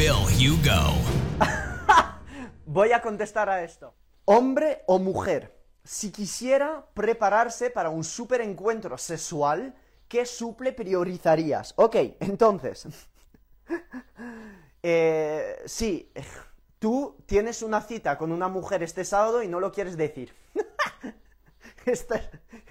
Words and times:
Phil 0.00 0.12
Hugo. 0.12 0.94
Voy 2.64 2.92
a 2.92 3.02
contestar 3.02 3.50
a 3.50 3.62
esto. 3.62 3.92
Hombre 4.24 4.82
o 4.86 4.98
mujer, 4.98 5.54
si 5.84 6.10
quisiera 6.10 6.86
prepararse 6.94 7.68
para 7.68 7.90
un 7.90 8.02
super 8.02 8.40
encuentro 8.40 8.96
sexual, 8.96 9.74
¿qué 10.08 10.24
suple 10.24 10.72
priorizarías? 10.72 11.74
Ok, 11.76 11.96
entonces. 12.20 12.88
eh, 14.82 15.62
sí, 15.66 16.10
tú 16.78 17.18
tienes 17.26 17.60
una 17.60 17.82
cita 17.82 18.16
con 18.16 18.32
una 18.32 18.48
mujer 18.48 18.82
este 18.82 19.04
sábado 19.04 19.42
y 19.42 19.48
no 19.48 19.60
lo 19.60 19.70
quieres 19.70 19.98
decir. 19.98 20.34
esta, 21.84 22.22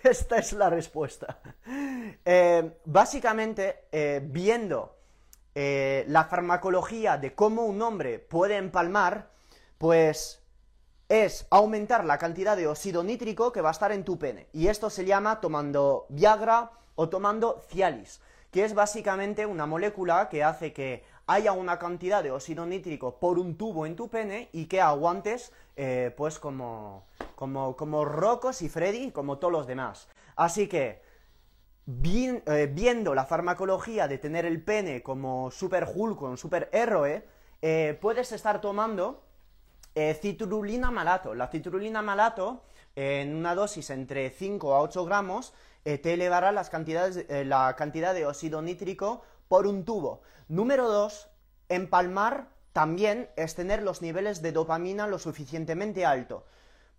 esta, 0.01 0.39
es 0.39 0.53
la 0.53 0.71
respuesta. 0.71 1.39
Eh, 2.25 2.71
básicamente, 2.85 3.85
eh, 3.91 4.19
viendo 4.23 4.98
eh, 5.55 6.05
la 6.07 6.25
farmacología 6.25 7.17
de 7.17 7.33
cómo 7.33 7.65
un 7.65 7.81
hombre 7.81 8.19
puede 8.19 8.57
empalmar, 8.57 9.29
pues 9.77 10.41
es 11.09 11.47
aumentar 11.49 12.05
la 12.05 12.19
cantidad 12.19 12.55
de 12.55 12.67
óxido 12.67 13.03
nítrico 13.03 13.51
que 13.51 13.61
va 13.61 13.69
a 13.69 13.71
estar 13.71 13.91
en 13.91 14.05
tu 14.05 14.19
pene. 14.19 14.47
Y 14.53 14.67
esto 14.67 14.89
se 14.89 15.05
llama 15.05 15.41
tomando 15.41 16.05
Viagra 16.09 16.71
o 16.95 17.09
tomando 17.09 17.61
Cialis, 17.69 18.21
que 18.51 18.63
es 18.63 18.73
básicamente 18.73 19.45
una 19.45 19.65
molécula 19.65 20.29
que 20.29 20.43
hace 20.43 20.71
que 20.71 21.03
haya 21.25 21.51
una 21.51 21.77
cantidad 21.77 22.23
de 22.23 22.31
óxido 22.31 22.65
nítrico 22.65 23.19
por 23.19 23.39
un 23.39 23.55
tubo 23.55 23.85
en 23.85 23.95
tu 23.95 24.09
pene 24.09 24.49
y 24.51 24.65
que 24.65 24.81
aguantes, 24.81 25.51
eh, 25.75 26.13
pues 26.15 26.39
como, 26.39 27.05
como, 27.35 27.75
como 27.75 28.05
Rocos 28.05 28.61
y 28.61 28.69
Freddy, 28.69 29.11
como 29.11 29.37
todos 29.37 29.53
los 29.53 29.67
demás. 29.67 30.07
Así 30.35 30.67
que, 30.67 31.01
eh, 31.91 32.71
viendo 32.71 33.15
la 33.15 33.25
farmacología 33.25 34.07
de 34.07 34.19
tener 34.19 34.45
el 34.45 34.63
pene 34.63 35.01
como 35.01 35.49
super 35.49 35.87
Hulk, 35.91 36.21
un 36.21 36.37
super 36.37 36.69
héroe, 36.71 37.25
eh, 37.61 37.97
puedes 37.99 38.31
estar 38.31 38.61
tomando 38.61 39.23
citrulina 40.21 40.91
malato. 40.91 41.33
La 41.33 41.47
citrulina 41.47 42.01
malato, 42.01 42.63
en 42.95 43.35
una 43.35 43.53
dosis 43.53 43.89
entre 43.89 44.29
5 44.29 44.75
a 44.75 44.81
8 44.81 45.03
gramos, 45.03 45.53
te 45.83 46.13
elevará 46.13 46.53
las 46.53 46.69
cantidades, 46.69 47.25
la 47.45 47.75
cantidad 47.75 48.13
de 48.13 48.25
óxido 48.25 48.61
nítrico 48.61 49.23
por 49.49 49.67
un 49.67 49.83
tubo. 49.83 50.21
Número 50.47 50.87
2, 50.87 51.27
empalmar 51.67 52.47
también 52.71 53.29
es 53.35 53.55
tener 53.55 53.81
los 53.81 54.01
niveles 54.01 54.41
de 54.41 54.53
dopamina 54.53 55.05
lo 55.07 55.19
suficientemente 55.19 56.05
alto. 56.05 56.45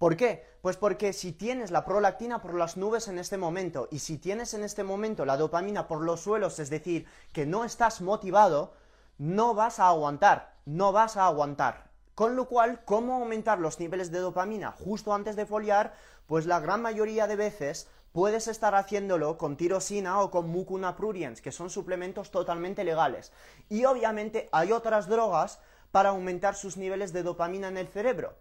¿Por 0.01 0.17
qué? 0.17 0.47
Pues 0.63 0.79
porque 0.79 1.13
si 1.13 1.31
tienes 1.33 1.71
la 1.71 1.85
prolactina 1.85 2.41
por 2.41 2.55
las 2.55 2.79
nubes 2.79 3.07
en 3.09 3.19
este 3.19 3.37
momento 3.37 3.87
y 3.91 3.99
si 3.99 4.17
tienes 4.17 4.55
en 4.55 4.65
este 4.65 4.83
momento 4.83 5.27
la 5.27 5.37
dopamina 5.37 5.89
por 5.89 6.01
los 6.01 6.23
suelos, 6.23 6.59
es 6.59 6.71
decir, 6.71 7.07
que 7.35 7.45
no 7.45 7.65
estás 7.67 8.01
motivado, 8.01 8.73
no 9.19 9.53
vas 9.53 9.79
a 9.79 9.89
aguantar, 9.89 10.55
no 10.65 10.93
vas 10.93 11.19
a 11.19 11.27
aguantar. 11.27 11.91
Con 12.15 12.35
lo 12.35 12.49
cual, 12.49 12.83
¿cómo 12.87 13.17
aumentar 13.17 13.59
los 13.59 13.79
niveles 13.79 14.11
de 14.11 14.21
dopamina 14.21 14.73
justo 14.73 15.13
antes 15.13 15.37
de 15.37 15.45
foliar? 15.45 15.93
Pues 16.27 16.47
la 16.47 16.61
gran 16.61 16.81
mayoría 16.81 17.27
de 17.27 17.37
veces 17.37 17.87
puedes 18.13 18.49
estar 18.49 18.75
haciéndolo 18.75 19.37
con 19.37 19.59
tirosina 19.59 20.21
o 20.21 20.31
con 20.31 20.49
mucuna 20.49 20.97
pruriens, 20.97 21.43
que 21.43 21.53
son 21.53 21.69
suplementos 21.69 22.31
totalmente 22.31 22.85
legales. 22.85 23.33
Y 23.69 23.85
obviamente 23.85 24.49
hay 24.51 24.73
otras 24.73 25.09
drogas 25.09 25.61
para 25.91 26.09
aumentar 26.09 26.55
sus 26.55 26.79
niveles 26.79 27.13
de 27.13 27.23
dopamina 27.23 27.69
en 27.69 27.77
el 27.77 27.89
cerebro. 27.89 28.35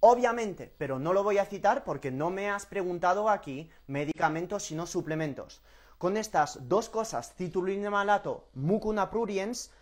Obviamente, 0.00 0.72
pero 0.78 0.98
no 0.98 1.12
lo 1.12 1.24
voy 1.24 1.38
a 1.38 1.46
citar 1.46 1.82
porque 1.84 2.10
no 2.10 2.30
me 2.30 2.48
has 2.50 2.66
preguntado 2.66 3.28
aquí 3.28 3.68
medicamentos 3.86 4.64
sino 4.64 4.86
suplementos. 4.86 5.60
Con 5.98 6.16
estas 6.16 6.68
dos 6.68 6.88
cosas, 6.88 7.34
citrulina 7.34 7.90
malato, 7.90 8.48
mucuna 8.54 9.10
pruriens, 9.10 9.72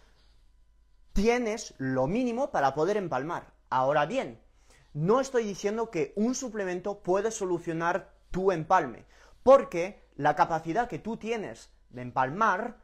tienes 1.13 1.75
lo 1.77 2.07
mínimo 2.07 2.51
para 2.51 2.75
poder 2.75 2.97
empalmar. 2.97 3.53
Ahora 3.69 4.07
bien, 4.07 4.41
no 4.95 5.21
estoy 5.21 5.45
diciendo 5.45 5.91
que 5.91 6.15
un 6.17 6.35
suplemento 6.35 7.01
puede 7.01 7.31
solucionar 7.31 8.15
tu 8.31 8.53
empalme, 8.53 9.05
porque 9.43 10.03
la 10.17 10.35
capacidad 10.35 10.89
que 10.89 10.99
tú 10.99 11.19
tienes 11.19 11.71
de 11.91 12.01
empalmar 12.01 12.79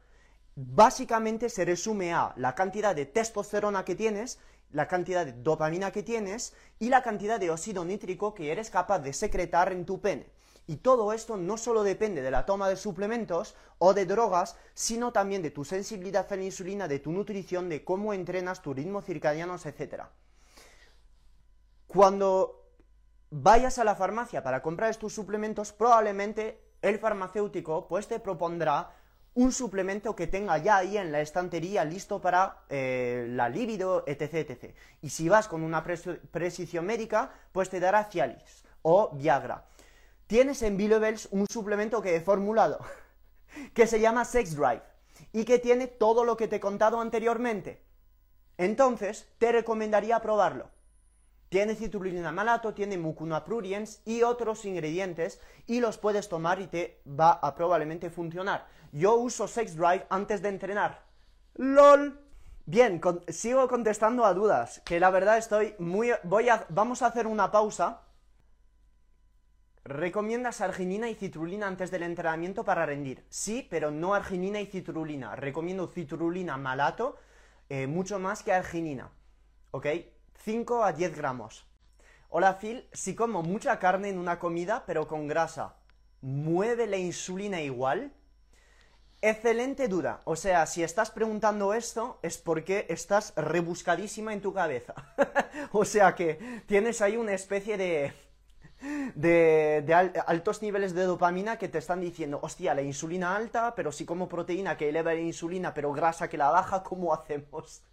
básicamente 0.55 1.49
se 1.49 1.65
resume 1.65 2.13
a 2.13 2.33
la 2.37 2.53
cantidad 2.53 2.95
de 2.95 3.07
testosterona 3.07 3.83
que 3.85 3.95
tienes 3.95 4.39
la 4.73 4.87
cantidad 4.87 5.25
de 5.25 5.31
dopamina 5.33 5.91
que 5.91 6.03
tienes 6.03 6.53
y 6.79 6.89
la 6.89 7.01
cantidad 7.01 7.39
de 7.39 7.49
óxido 7.49 7.85
nítrico 7.85 8.33
que 8.33 8.51
eres 8.51 8.69
capaz 8.69 8.99
de 8.99 9.13
secretar 9.13 9.71
en 9.71 9.85
tu 9.85 10.01
pene. 10.01 10.29
Y 10.65 10.77
todo 10.77 11.13
esto 11.13 11.37
no 11.37 11.57
solo 11.57 11.83
depende 11.83 12.21
de 12.21 12.31
la 12.31 12.45
toma 12.45 12.69
de 12.69 12.77
suplementos 12.77 13.55
o 13.79 13.93
de 13.93 14.05
drogas, 14.05 14.55
sino 14.73 15.11
también 15.11 15.41
de 15.41 15.51
tu 15.51 15.65
sensibilidad 15.65 16.31
a 16.31 16.35
la 16.35 16.43
insulina, 16.43 16.87
de 16.87 16.99
tu 16.99 17.11
nutrición, 17.11 17.69
de 17.69 17.83
cómo 17.83 18.13
entrenas, 18.13 18.61
tu 18.61 18.73
ritmo 18.73 19.01
circadiano, 19.01 19.55
etc. 19.55 20.03
Cuando 21.85 22.63
vayas 23.29 23.77
a 23.77 23.83
la 23.83 23.95
farmacia 23.95 24.41
para 24.41 24.61
comprar 24.61 24.89
estos 24.89 25.13
suplementos, 25.13 25.73
probablemente 25.73 26.63
el 26.81 26.97
farmacéutico 26.97 27.87
pues 27.87 28.07
te 28.07 28.19
propondrá 28.19 28.95
un 29.35 29.51
suplemento 29.51 30.15
que 30.15 30.27
tenga 30.27 30.57
ya 30.59 30.77
ahí 30.77 30.97
en 30.97 31.11
la 31.11 31.21
estantería 31.21 31.83
listo 31.83 32.21
para 32.21 32.63
eh, 32.69 33.25
la 33.29 33.49
libido, 33.49 34.03
etc, 34.05 34.49
etc. 34.49 34.75
Y 35.01 35.09
si 35.09 35.27
vas 35.29 35.47
con 35.47 35.63
una 35.63 35.83
precisión 35.83 36.85
médica, 36.85 37.31
pues 37.51 37.69
te 37.69 37.79
dará 37.79 38.05
Cialis 38.05 38.63
o 38.83 39.11
Viagra. 39.15 39.65
Tienes 40.27 40.61
en 40.61 40.77
Bilebels 40.77 41.27
un 41.31 41.47
suplemento 41.47 42.01
que 42.01 42.15
he 42.15 42.21
formulado, 42.21 42.79
que 43.73 43.87
se 43.87 43.99
llama 43.99 44.25
Sex 44.25 44.55
Drive, 44.55 44.83
y 45.31 45.45
que 45.45 45.59
tiene 45.59 45.87
todo 45.87 46.25
lo 46.25 46.37
que 46.37 46.47
te 46.47 46.57
he 46.57 46.59
contado 46.59 46.99
anteriormente. 46.99 47.83
Entonces, 48.57 49.27
te 49.39 49.51
recomendaría 49.51 50.19
probarlo. 50.21 50.69
Tiene 51.53 51.75
citrulina 51.75 52.31
malato, 52.31 52.73
tiene 52.73 52.97
mucuna 52.97 53.45
pruriens 53.45 54.01
y 54.05 54.23
otros 54.23 54.65
ingredientes 54.65 55.39
y 55.67 55.81
los 55.81 55.99
puedes 55.99 56.27
tomar 56.27 56.59
y 56.59 56.65
te 56.65 57.03
va 57.07 57.33
a 57.33 57.53
probablemente 57.53 58.09
funcionar. 58.09 58.65
Yo 58.91 59.17
uso 59.17 59.47
Sex 59.47 59.75
Drive 59.75 60.07
antes 60.09 60.41
de 60.41 60.49
entrenar. 60.49 61.03
LOL. 61.53 62.19
Bien, 62.65 62.99
sigo 63.27 63.67
contestando 63.67 64.25
a 64.25 64.33
dudas, 64.33 64.81
que 64.83 64.99
la 64.99 65.11
verdad 65.11 65.37
estoy 65.37 65.75
muy... 65.77 66.09
Voy 66.23 66.49
a... 66.49 66.65
Vamos 66.69 67.03
a 67.03 67.05
hacer 67.05 67.27
una 67.27 67.51
pausa. 67.51 68.01
¿Recomiendas 69.83 70.59
arginina 70.59 71.07
y 71.07 71.13
citrulina 71.13 71.67
antes 71.67 71.91
del 71.91 72.01
entrenamiento 72.01 72.65
para 72.65 72.87
rendir? 72.87 73.27
Sí, 73.29 73.67
pero 73.69 73.91
no 73.91 74.15
arginina 74.15 74.59
y 74.59 74.65
citrulina. 74.65 75.35
Recomiendo 75.35 75.85
citrulina 75.85 76.57
malato 76.57 77.19
eh, 77.69 77.85
mucho 77.85 78.17
más 78.17 78.41
que 78.41 78.53
arginina. 78.53 79.11
¿Ok? 79.69 79.85
5 80.37 80.83
a 80.83 80.91
10 80.91 81.15
gramos. 81.15 81.65
Hola 82.29 82.57
Phil, 82.59 82.87
si 82.93 83.15
como 83.15 83.43
mucha 83.43 83.79
carne 83.79 84.09
en 84.09 84.17
una 84.17 84.39
comida 84.39 84.83
pero 84.87 85.07
con 85.07 85.27
grasa, 85.27 85.75
¿mueve 86.21 86.87
la 86.87 86.97
insulina 86.97 87.61
igual? 87.61 88.11
Excelente 89.21 89.87
duda. 89.87 90.21
O 90.25 90.35
sea, 90.35 90.65
si 90.65 90.83
estás 90.83 91.11
preguntando 91.11 91.73
esto 91.73 92.19
es 92.21 92.37
porque 92.37 92.87
estás 92.89 93.33
rebuscadísima 93.35 94.33
en 94.33 94.41
tu 94.41 94.53
cabeza. 94.53 94.95
o 95.71 95.85
sea 95.85 96.13
que 96.13 96.61
tienes 96.65 97.01
ahí 97.01 97.15
una 97.15 97.33
especie 97.33 97.77
de, 97.77 98.13
de, 99.15 99.93
altos 100.27 100.61
niveles 100.61 100.93
de 100.93 101.03
dopamina 101.03 101.57
que 101.57 101.69
te 101.69 101.77
están 101.77 102.01
diciendo, 102.01 102.39
hostia, 102.41 102.73
la 102.73 102.81
insulina 102.81 103.35
alta, 103.35 103.75
pero 103.75 103.91
si 103.91 104.05
como 104.05 104.27
proteína 104.27 104.75
que 104.75 104.89
eleva 104.89 105.13
la 105.13 105.21
insulina, 105.21 105.73
pero 105.73 105.93
grasa 105.93 106.29
que 106.29 106.37
la 106.37 106.49
baja, 106.49 106.83
¿cómo 106.83 107.13
hacemos? 107.13 107.83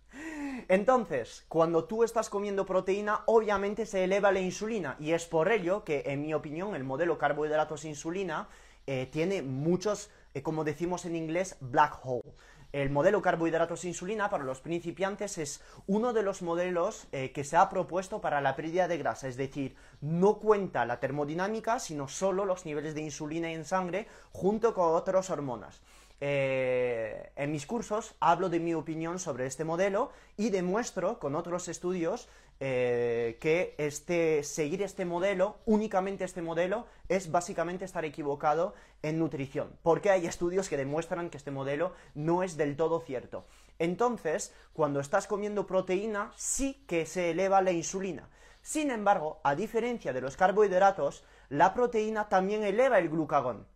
Entonces, 0.68 1.44
cuando 1.48 1.84
tú 1.84 2.04
estás 2.04 2.28
comiendo 2.30 2.66
proteína, 2.66 3.22
obviamente 3.26 3.86
se 3.86 4.04
eleva 4.04 4.32
la 4.32 4.40
insulina 4.40 4.96
y 4.98 5.12
es 5.12 5.26
por 5.26 5.50
ello 5.50 5.84
que, 5.84 6.02
en 6.06 6.22
mi 6.22 6.34
opinión, 6.34 6.74
el 6.74 6.84
modelo 6.84 7.18
carbohidratos-insulina 7.18 8.48
eh, 8.86 9.08
tiene 9.10 9.42
muchos, 9.42 10.10
eh, 10.34 10.42
como 10.42 10.64
decimos 10.64 11.04
en 11.04 11.16
inglés, 11.16 11.56
black 11.60 11.98
hole. 12.04 12.32
El 12.72 12.90
modelo 12.90 13.20
carbohidratos-insulina 13.20 14.30
para 14.30 14.44
los 14.44 14.60
principiantes 14.60 15.38
es 15.38 15.60
uno 15.88 16.12
de 16.12 16.22
los 16.22 16.40
modelos 16.40 17.08
eh, 17.10 17.32
que 17.32 17.42
se 17.42 17.56
ha 17.56 17.68
propuesto 17.68 18.20
para 18.20 18.40
la 18.40 18.54
pérdida 18.54 18.86
de 18.86 18.96
grasa, 18.96 19.26
es 19.26 19.36
decir, 19.36 19.74
no 20.00 20.38
cuenta 20.38 20.86
la 20.86 21.00
termodinámica, 21.00 21.80
sino 21.80 22.06
solo 22.06 22.44
los 22.44 22.66
niveles 22.66 22.94
de 22.94 23.02
insulina 23.02 23.50
en 23.50 23.64
sangre 23.64 24.06
junto 24.30 24.72
con 24.72 24.94
otras 24.94 25.30
hormonas. 25.30 25.80
Eh, 26.20 27.32
en 27.36 27.50
mis 27.50 27.66
cursos 27.66 28.14
hablo 28.20 28.50
de 28.50 28.60
mi 28.60 28.74
opinión 28.74 29.18
sobre 29.18 29.46
este 29.46 29.64
modelo 29.64 30.12
y 30.36 30.50
demuestro 30.50 31.18
con 31.18 31.34
otros 31.34 31.68
estudios 31.68 32.28
eh, 32.62 33.38
que 33.40 33.74
este, 33.78 34.42
seguir 34.42 34.82
este 34.82 35.06
modelo, 35.06 35.56
únicamente 35.64 36.24
este 36.24 36.42
modelo, 36.42 36.86
es 37.08 37.30
básicamente 37.30 37.86
estar 37.86 38.04
equivocado 38.04 38.74
en 39.02 39.18
nutrición, 39.18 39.78
porque 39.82 40.10
hay 40.10 40.26
estudios 40.26 40.68
que 40.68 40.76
demuestran 40.76 41.30
que 41.30 41.38
este 41.38 41.50
modelo 41.50 41.94
no 42.14 42.42
es 42.42 42.58
del 42.58 42.76
todo 42.76 43.00
cierto. 43.00 43.46
Entonces, 43.78 44.52
cuando 44.74 45.00
estás 45.00 45.26
comiendo 45.26 45.66
proteína, 45.66 46.32
sí 46.36 46.84
que 46.86 47.06
se 47.06 47.30
eleva 47.30 47.62
la 47.62 47.72
insulina. 47.72 48.28
Sin 48.60 48.90
embargo, 48.90 49.40
a 49.42 49.54
diferencia 49.54 50.12
de 50.12 50.20
los 50.20 50.36
carbohidratos, 50.36 51.24
la 51.48 51.72
proteína 51.72 52.28
también 52.28 52.62
eleva 52.62 52.98
el 52.98 53.08
glucagón. 53.08 53.66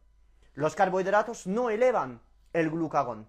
Los 0.52 0.74
carbohidratos 0.74 1.46
no 1.46 1.70
elevan 1.70 2.20
el 2.54 2.70
glucagón. 2.70 3.28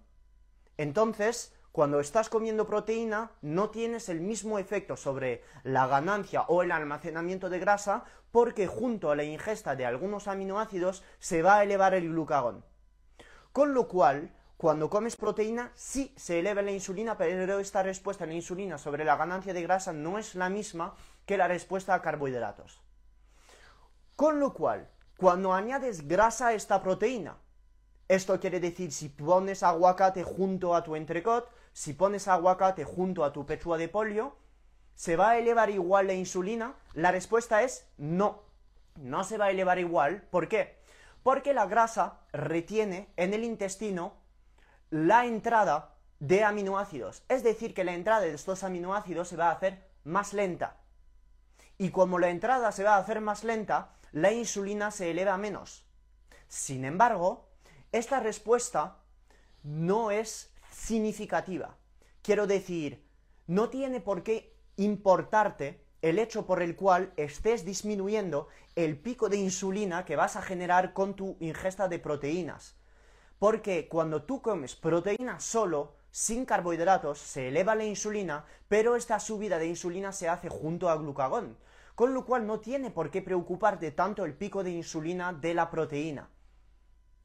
Entonces, 0.78 1.54
cuando 1.74 2.00
estás 2.00 2.30
comiendo 2.30 2.66
proteína, 2.66 3.32
no 3.42 3.70
tienes 3.70 4.08
el 4.08 4.22
mismo 4.22 4.60
efecto 4.60 4.96
sobre 4.96 5.44
la 5.64 5.88
ganancia 5.88 6.44
o 6.44 6.64
el 6.64 6.72
almacenamiento 6.72 7.50
de 7.50 7.60
grasa, 7.60 8.06
porque 8.32 8.68
junto 8.68 9.12
a 9.12 9.16
la 9.18 9.26
ingesta 9.26 9.76
de 9.76 9.86
algunos 9.86 10.30
aminoácidos 10.30 11.04
se 11.20 11.42
va 11.42 11.58
a 11.58 11.64
elevar 11.64 11.94
el 11.94 12.08
glucagón. 12.10 12.64
Con 13.52 13.74
lo 13.74 13.90
cual, 13.90 14.34
cuando 14.58 14.90
comes 14.90 15.18
proteína, 15.18 15.72
sí 15.76 16.14
se 16.16 16.40
eleva 16.40 16.62
la 16.62 16.72
insulina, 16.72 17.18
pero 17.18 17.60
esta 17.60 17.84
respuesta 17.84 18.24
a 18.24 18.28
la 18.28 18.34
insulina 18.34 18.78
sobre 18.78 19.04
la 19.04 19.18
ganancia 19.18 19.54
de 19.54 19.62
grasa 19.62 19.92
no 19.92 20.18
es 20.18 20.36
la 20.36 20.50
misma 20.50 20.96
que 21.26 21.38
la 21.38 21.50
respuesta 21.50 21.94
a 21.94 22.02
carbohidratos. 22.02 22.82
Con 24.16 24.40
lo 24.40 24.54
cual, 24.54 24.90
cuando 25.18 25.54
añades 25.54 26.08
grasa 26.08 26.48
a 26.48 26.54
esta 26.54 26.82
proteína, 26.82 27.38
esto 28.08 28.40
quiere 28.40 28.60
decir 28.60 28.92
si 28.92 29.10
pones 29.10 29.64
aguacate 29.64 30.24
junto 30.24 30.76
a 30.76 30.84
tu 30.84 30.96
entrecot, 30.96 31.50
si 31.74 31.94
pones 31.94 32.28
aguacate 32.28 32.84
junto 32.84 33.24
a 33.24 33.34
tu 33.34 33.46
pechuga 33.46 33.78
de 33.78 33.90
pollo, 33.90 34.36
¿se 34.94 35.16
va 35.16 35.32
a 35.32 35.38
elevar 35.38 35.70
igual 35.70 36.08
la 36.08 36.14
insulina? 36.14 36.76
La 36.94 37.12
respuesta 37.12 37.64
es 37.64 37.88
no. 37.98 38.44
No 38.96 39.24
se 39.24 39.38
va 39.38 39.46
a 39.46 39.52
elevar 39.52 39.80
igual. 39.80 40.22
¿Por 40.30 40.48
qué? 40.48 40.80
Porque 41.24 41.54
la 41.54 41.66
grasa 41.66 42.20
retiene 42.32 43.12
en 43.18 43.34
el 43.34 43.44
intestino 43.44 44.14
la 44.90 45.26
entrada 45.26 45.96
de 46.20 46.44
aminoácidos. 46.44 47.24
Es 47.28 47.44
decir, 47.44 47.74
que 47.74 47.84
la 47.84 47.94
entrada 47.94 48.22
de 48.22 48.34
estos 48.34 48.64
aminoácidos 48.64 49.28
se 49.28 49.36
va 49.36 49.50
a 49.50 49.54
hacer 49.54 49.90
más 50.04 50.34
lenta. 50.34 50.78
Y 51.78 51.90
como 51.90 52.20
la 52.20 52.30
entrada 52.30 52.72
se 52.72 52.84
va 52.84 52.96
a 52.96 53.00
hacer 53.00 53.20
más 53.20 53.44
lenta, 53.44 53.96
la 54.12 54.32
insulina 54.32 54.92
se 54.92 55.12
eleva 55.12 55.38
menos. 55.38 55.86
Sin 56.48 56.86
embargo, 56.86 57.45
esta 57.98 58.20
respuesta 58.20 58.98
no 59.64 60.12
es 60.12 60.54
significativa. 60.70 61.78
Quiero 62.22 62.46
decir, 62.46 63.08
no 63.48 63.70
tiene 63.70 64.02
por 64.02 64.22
qué 64.22 64.54
importarte 64.76 65.82
el 66.02 66.20
hecho 66.20 66.46
por 66.46 66.62
el 66.62 66.76
cual 66.76 67.14
estés 67.16 67.64
disminuyendo 67.64 68.50
el 68.76 69.00
pico 69.00 69.30
de 69.30 69.38
insulina 69.38 70.04
que 70.04 70.18
vas 70.18 70.36
a 70.36 70.42
generar 70.42 70.92
con 70.92 71.16
tu 71.16 71.38
ingesta 71.40 71.88
de 71.88 72.00
proteínas. 72.00 72.76
Porque 73.40 73.88
cuando 73.88 74.24
tú 74.24 74.42
comes 74.42 74.76
proteína 74.76 75.40
solo, 75.40 75.96
sin 76.12 76.44
carbohidratos, 76.44 77.18
se 77.18 77.48
eleva 77.48 77.76
la 77.76 77.86
insulina, 77.86 78.44
pero 78.68 78.98
esta 78.98 79.22
subida 79.22 79.58
de 79.58 79.68
insulina 79.68 80.12
se 80.12 80.28
hace 80.28 80.50
junto 80.50 80.90
a 80.90 80.98
glucagón. 80.98 81.58
Con 81.96 82.14
lo 82.14 82.26
cual 82.26 82.46
no 82.46 82.60
tiene 82.60 82.92
por 82.92 83.10
qué 83.10 83.22
preocuparte 83.22 83.92
tanto 83.92 84.26
el 84.26 84.34
pico 84.34 84.66
de 84.66 84.72
insulina 84.72 85.32
de 85.32 85.54
la 85.54 85.70
proteína. 85.72 86.30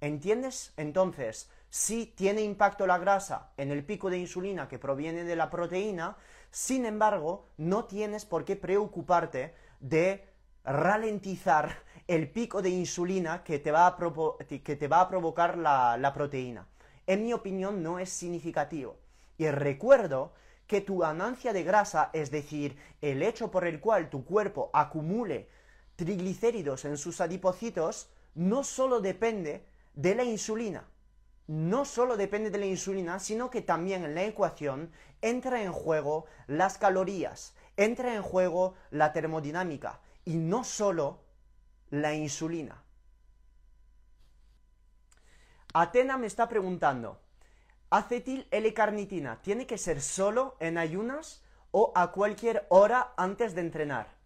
¿Entiendes? 0.00 0.72
Entonces, 0.76 1.50
si 1.68 2.06
tiene 2.06 2.42
impacto 2.42 2.86
la 2.86 2.98
grasa 2.98 3.52
en 3.56 3.70
el 3.70 3.84
pico 3.84 4.10
de 4.10 4.18
insulina 4.18 4.66
que 4.68 4.78
proviene 4.78 5.24
de 5.24 5.36
la 5.36 5.50
proteína, 5.50 6.16
sin 6.50 6.86
embargo, 6.86 7.46
no 7.58 7.84
tienes 7.84 8.24
por 8.24 8.44
qué 8.44 8.56
preocuparte 8.56 9.54
de 9.78 10.26
ralentizar 10.64 11.78
el 12.08 12.30
pico 12.30 12.60
de 12.60 12.70
insulina 12.70 13.44
que 13.44 13.58
te 13.58 13.70
va 13.70 13.86
a, 13.86 13.96
que 14.46 14.76
te 14.76 14.88
va 14.88 15.00
a 15.00 15.08
provocar 15.08 15.56
la, 15.56 15.96
la 15.96 16.12
proteína. 16.12 16.66
En 17.06 17.22
mi 17.24 17.32
opinión, 17.32 17.82
no 17.82 17.98
es 17.98 18.10
significativo. 18.10 18.96
Y 19.38 19.48
recuerdo 19.50 20.32
que 20.66 20.80
tu 20.80 20.98
ganancia 20.98 21.52
de 21.52 21.62
grasa, 21.62 22.10
es 22.12 22.30
decir, 22.30 22.76
el 23.00 23.22
hecho 23.22 23.50
por 23.50 23.64
el 23.66 23.80
cual 23.80 24.10
tu 24.10 24.24
cuerpo 24.24 24.70
acumule 24.72 25.48
triglicéridos 25.96 26.84
en 26.84 26.96
sus 26.96 27.20
adipocitos, 27.20 28.10
no 28.34 28.64
solo 28.64 29.00
depende 29.00 29.66
de 30.00 30.14
la 30.14 30.24
insulina. 30.24 30.88
No 31.46 31.84
solo 31.84 32.16
depende 32.16 32.50
de 32.50 32.58
la 32.58 32.66
insulina, 32.66 33.18
sino 33.18 33.50
que 33.50 33.60
también 33.60 34.04
en 34.04 34.14
la 34.14 34.24
ecuación 34.24 34.90
entra 35.20 35.62
en 35.62 35.72
juego 35.72 36.24
las 36.46 36.78
calorías, 36.78 37.54
entra 37.76 38.14
en 38.14 38.22
juego 38.22 38.74
la 38.90 39.12
termodinámica 39.12 40.00
y 40.24 40.36
no 40.36 40.64
solo 40.64 41.24
la 41.90 42.14
insulina. 42.14 42.82
Atena 45.74 46.16
me 46.16 46.26
está 46.26 46.48
preguntando, 46.48 47.20
¿acetil 47.90 48.46
L-carnitina 48.50 49.42
tiene 49.42 49.66
que 49.66 49.76
ser 49.76 50.00
solo 50.00 50.56
en 50.60 50.78
ayunas 50.78 51.42
o 51.72 51.92
a 51.94 52.10
cualquier 52.12 52.66
hora 52.70 53.12
antes 53.16 53.54
de 53.54 53.60
entrenar? 53.60 54.19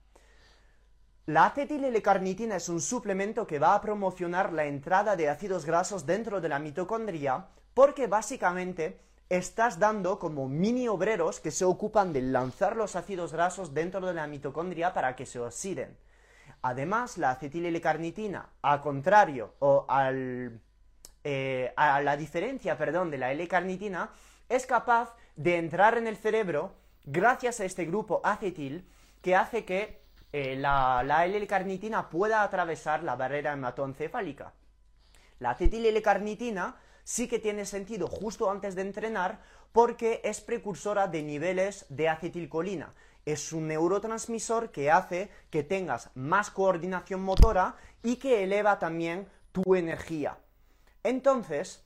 La 1.26 1.46
acetil-L-carnitina 1.46 2.56
es 2.56 2.68
un 2.68 2.82
suplemento 2.82 3.46
que 3.46 3.58
va 3.58 3.74
a 3.74 3.80
promocionar 3.80 4.52
la 4.52 4.66
entrada 4.66 5.16
de 5.16 5.30
ácidos 5.30 5.64
grasos 5.64 6.04
dentro 6.04 6.42
de 6.42 6.50
la 6.50 6.58
mitocondria 6.58 7.46
porque 7.72 8.06
básicamente 8.06 9.00
estás 9.30 9.78
dando 9.78 10.18
como 10.18 10.50
mini 10.50 10.86
obreros 10.86 11.40
que 11.40 11.50
se 11.50 11.64
ocupan 11.64 12.12
de 12.12 12.20
lanzar 12.20 12.76
los 12.76 12.94
ácidos 12.94 13.32
grasos 13.32 13.72
dentro 13.72 14.06
de 14.06 14.12
la 14.12 14.26
mitocondria 14.26 14.92
para 14.92 15.16
que 15.16 15.24
se 15.24 15.40
oxiden. 15.40 15.96
Además, 16.60 17.16
la 17.16 17.30
acetil-L-carnitina, 17.30 18.50
a 18.60 18.82
contrario 18.82 19.54
o 19.60 19.86
al, 19.88 20.60
eh, 21.24 21.72
a 21.74 22.02
la 22.02 22.18
diferencia, 22.18 22.76
perdón, 22.76 23.10
de 23.10 23.16
la 23.16 23.32
L-carnitina, 23.32 24.10
es 24.50 24.66
capaz 24.66 25.16
de 25.36 25.56
entrar 25.56 25.96
en 25.96 26.06
el 26.06 26.18
cerebro 26.18 26.74
gracias 27.06 27.60
a 27.60 27.64
este 27.64 27.86
grupo 27.86 28.20
acetil 28.24 28.86
que 29.22 29.34
hace 29.34 29.64
que 29.64 30.03
eh, 30.36 30.56
la, 30.56 31.04
la 31.04 31.26
L-carnitina 31.26 32.10
pueda 32.10 32.42
atravesar 32.42 33.04
la 33.04 33.14
barrera 33.14 33.52
hematoencefálica. 33.52 34.52
La 35.38 35.50
acetil-L-carnitina 35.50 36.74
sí 37.04 37.28
que 37.28 37.38
tiene 37.38 37.64
sentido 37.64 38.08
justo 38.08 38.50
antes 38.50 38.74
de 38.74 38.82
entrenar 38.82 39.38
porque 39.70 40.20
es 40.24 40.40
precursora 40.40 41.06
de 41.06 41.22
niveles 41.22 41.86
de 41.88 42.08
acetilcolina. 42.08 42.92
Es 43.24 43.52
un 43.52 43.68
neurotransmisor 43.68 44.72
que 44.72 44.90
hace 44.90 45.30
que 45.50 45.62
tengas 45.62 46.10
más 46.16 46.50
coordinación 46.50 47.22
motora 47.22 47.76
y 48.02 48.16
que 48.16 48.42
eleva 48.42 48.80
también 48.80 49.28
tu 49.52 49.76
energía. 49.76 50.38
Entonces, 51.04 51.84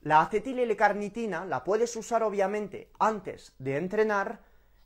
la 0.00 0.22
acetil-L-carnitina 0.22 1.44
la 1.44 1.64
puedes 1.64 1.94
usar 1.96 2.22
obviamente 2.22 2.90
antes 2.98 3.54
de 3.58 3.76
entrenar, 3.76 4.40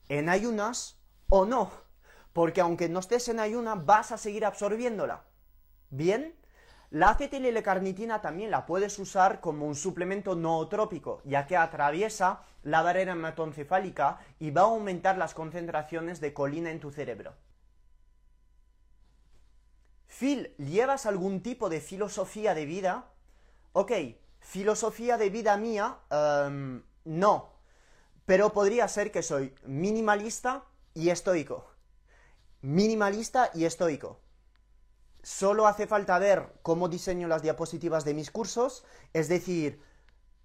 en 0.09 0.29
ayunas 0.29 0.99
o 1.29 1.45
no 1.45 1.84
porque 2.35 2.61
aunque 2.61 2.88
no 2.88 2.99
estés 2.99 3.29
en 3.29 3.41
ayuna, 3.41 3.76
vas 3.76 4.12
a 4.12 4.19
seguir 4.19 4.45
absorbiéndola. 4.45 5.23
¿Bien? 5.88 6.35
La 6.91 7.11
acetil 7.11 7.62
carnitina 7.62 8.21
también 8.21 8.50
la 8.50 8.67
puedes 8.67 8.99
usar 8.99 9.41
como 9.41 9.67
un 9.67 9.76
suplemento 9.76 10.35
nootrópico, 10.35 11.23
ya 11.25 11.47
que 11.47 11.57
atraviesa 11.57 12.43
la 12.64 12.83
barrera 12.83 13.12
hematoencefálica 13.12 14.19
y 14.41 14.50
va 14.50 14.62
a 14.62 14.64
aumentar 14.64 15.17
las 15.17 15.33
concentraciones 15.33 16.21
de 16.21 16.35
colina 16.35 16.71
en 16.73 16.81
tu 16.81 16.91
cerebro. 16.91 17.35
Phil, 20.09 20.55
¿llevas 20.59 21.07
algún 21.07 21.41
tipo 21.41 21.69
de 21.69 21.81
filosofía 21.81 22.55
de 22.55 22.67
vida? 22.67 23.07
Ok, 23.73 23.93
filosofía 24.41 25.19
de 25.19 25.31
vida 25.31 25.57
mía, 25.57 25.99
em, 26.11 26.83
no. 27.05 27.53
Pero 28.26 28.53
podría 28.53 28.88
ser 28.88 29.12
que 29.12 29.23
soy 29.23 29.55
minimalista 29.64 30.64
y 30.95 31.11
estoico 31.11 31.74
minimalista 32.64 33.50
y 33.52 33.66
estoico. 33.66 34.21
Solo 35.23 35.66
hace 35.66 35.87
falta 35.87 36.18
ver 36.18 36.54
cómo 36.62 36.88
diseño 36.88 37.28
las 37.28 37.42
diapositivas 37.42 38.06
de 38.06 38.14
mis 38.14 38.30
cursos, 38.30 38.85
es 39.12 39.28
decir, 39.28 39.83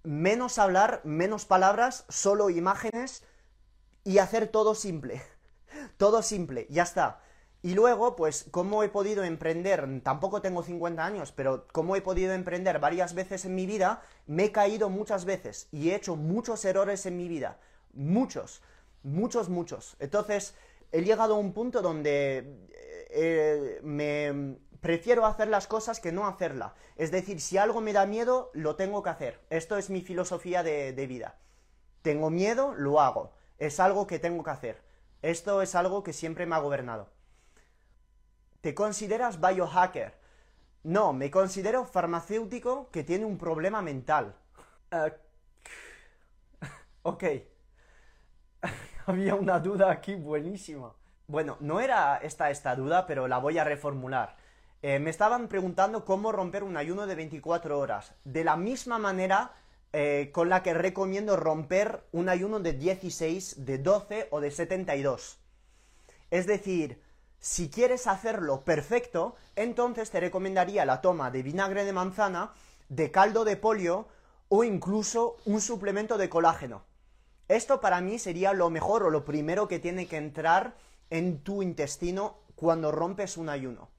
menos 0.02 0.58
hablar, 0.58 1.00
menos 1.04 1.46
palabras, 1.46 2.04
solo 2.10 2.50
imágenes 2.50 3.24
y 4.04 4.18
hacer 4.18 4.48
todo 4.48 4.74
simple. 4.74 5.22
Todo 5.96 6.20
simple, 6.20 6.66
ya 6.68 6.82
está. 6.82 7.20
Y 7.62 7.74
luego, 7.74 8.16
pues, 8.16 8.46
cómo 8.50 8.82
he 8.82 8.88
podido 8.88 9.22
emprender, 9.22 10.02
tampoco 10.02 10.42
tengo 10.42 10.64
50 10.64 11.04
años, 11.04 11.30
pero 11.30 11.68
cómo 11.68 11.94
he 11.94 12.02
podido 12.02 12.32
emprender 12.32 12.80
varias 12.80 13.14
veces 13.14 13.44
en 13.44 13.54
mi 13.54 13.66
vida, 13.66 14.02
me 14.26 14.46
he 14.46 14.52
caído 14.52 14.90
muchas 14.90 15.24
veces 15.24 15.68
y 15.70 15.90
he 15.90 15.94
hecho 15.94 16.16
muchos 16.16 16.64
errores 16.64 17.06
en 17.06 17.16
mi 17.16 17.28
vida. 17.28 17.60
Muchos, 17.92 18.62
muchos, 19.04 19.48
muchos. 19.48 19.96
Entonces, 20.00 20.54
he 20.92 21.02
llegado 21.02 21.34
a 21.34 21.38
un 21.38 21.52
punto 21.52 21.82
donde 21.82 22.68
eh, 23.10 23.80
me 23.82 24.56
prefiero 24.80 25.26
hacer 25.26 25.48
las 25.48 25.66
cosas 25.66 26.00
que 26.00 26.12
no 26.12 26.26
hacerla. 26.26 26.74
Es 26.96 27.10
decir, 27.10 27.40
si 27.40 27.58
algo 27.58 27.80
me 27.80 27.92
da 27.92 28.06
miedo, 28.06 28.50
lo 28.54 28.76
tengo 28.76 29.02
que 29.02 29.10
hacer. 29.10 29.40
Esto 29.50 29.76
es 29.76 29.90
mi 29.90 30.00
filosofía 30.00 30.62
de, 30.62 30.92
de 30.92 31.06
vida. 31.06 31.36
Tengo 32.02 32.30
miedo, 32.30 32.74
lo 32.76 33.00
hago. 33.00 33.32
Es 33.58 33.78
algo 33.80 34.06
que 34.06 34.18
tengo 34.18 34.42
que 34.42 34.50
hacer. 34.50 34.82
Esto 35.22 35.60
es 35.62 35.74
algo 35.74 36.02
que 36.02 36.12
siempre 36.12 36.46
me 36.46 36.56
ha 36.56 36.60
gobernado. 36.60 37.08
¿Te 38.60 38.74
consideras 38.74 39.40
biohacker? 39.40 40.14
No, 40.82 41.12
me 41.12 41.30
considero 41.30 41.84
farmacéutico 41.84 42.90
que 42.90 43.04
tiene 43.04 43.26
un 43.26 43.36
problema 43.36 43.82
mental. 43.82 44.34
Eh, 44.90 45.12
ok. 47.02 47.24
Había 49.10 49.34
una 49.34 49.58
duda 49.58 49.90
aquí 49.90 50.14
buenísima. 50.14 50.92
Bueno, 51.26 51.56
no 51.58 51.80
era 51.80 52.18
esta 52.18 52.48
esta 52.48 52.76
duda, 52.76 53.08
pero 53.08 53.26
la 53.26 53.38
voy 53.38 53.58
a 53.58 53.64
reformular. 53.64 54.36
Eh, 54.82 55.00
me 55.00 55.10
estaban 55.10 55.48
preguntando 55.48 56.04
cómo 56.04 56.30
romper 56.30 56.62
un 56.62 56.76
ayuno 56.76 57.08
de 57.08 57.16
24 57.16 57.76
horas. 57.76 58.14
De 58.22 58.44
la 58.44 58.56
misma 58.56 59.00
manera 59.00 59.50
eh, 59.92 60.30
con 60.32 60.48
la 60.48 60.62
que 60.62 60.74
recomiendo 60.74 61.36
romper 61.36 62.04
un 62.12 62.28
ayuno 62.28 62.60
de 62.60 62.74
16, 62.74 63.66
de 63.66 63.78
12 63.78 64.28
o 64.30 64.40
de 64.40 64.52
72. 64.52 65.40
Es 66.30 66.46
decir, 66.46 67.02
si 67.40 67.68
quieres 67.68 68.06
hacerlo 68.06 68.60
perfecto, 68.60 69.34
entonces 69.56 70.12
te 70.12 70.20
recomendaría 70.20 70.84
la 70.84 71.00
toma 71.00 71.32
de 71.32 71.42
vinagre 71.42 71.84
de 71.84 71.92
manzana, 71.92 72.52
de 72.88 73.10
caldo 73.10 73.44
de 73.44 73.56
polio 73.56 74.06
o 74.48 74.62
incluso 74.62 75.36
un 75.46 75.60
suplemento 75.60 76.16
de 76.16 76.28
colágeno. 76.28 76.84
Esto 77.50 77.80
para 77.80 78.00
mí 78.00 78.20
sería 78.20 78.52
lo 78.52 78.70
mejor 78.70 79.02
o 79.02 79.10
lo 79.10 79.24
primero 79.24 79.66
que 79.66 79.80
tiene 79.80 80.06
que 80.06 80.16
entrar 80.16 80.76
en 81.10 81.42
tu 81.42 81.62
intestino 81.62 82.36
cuando 82.54 82.92
rompes 82.92 83.36
un 83.36 83.48
ayuno. 83.48 83.90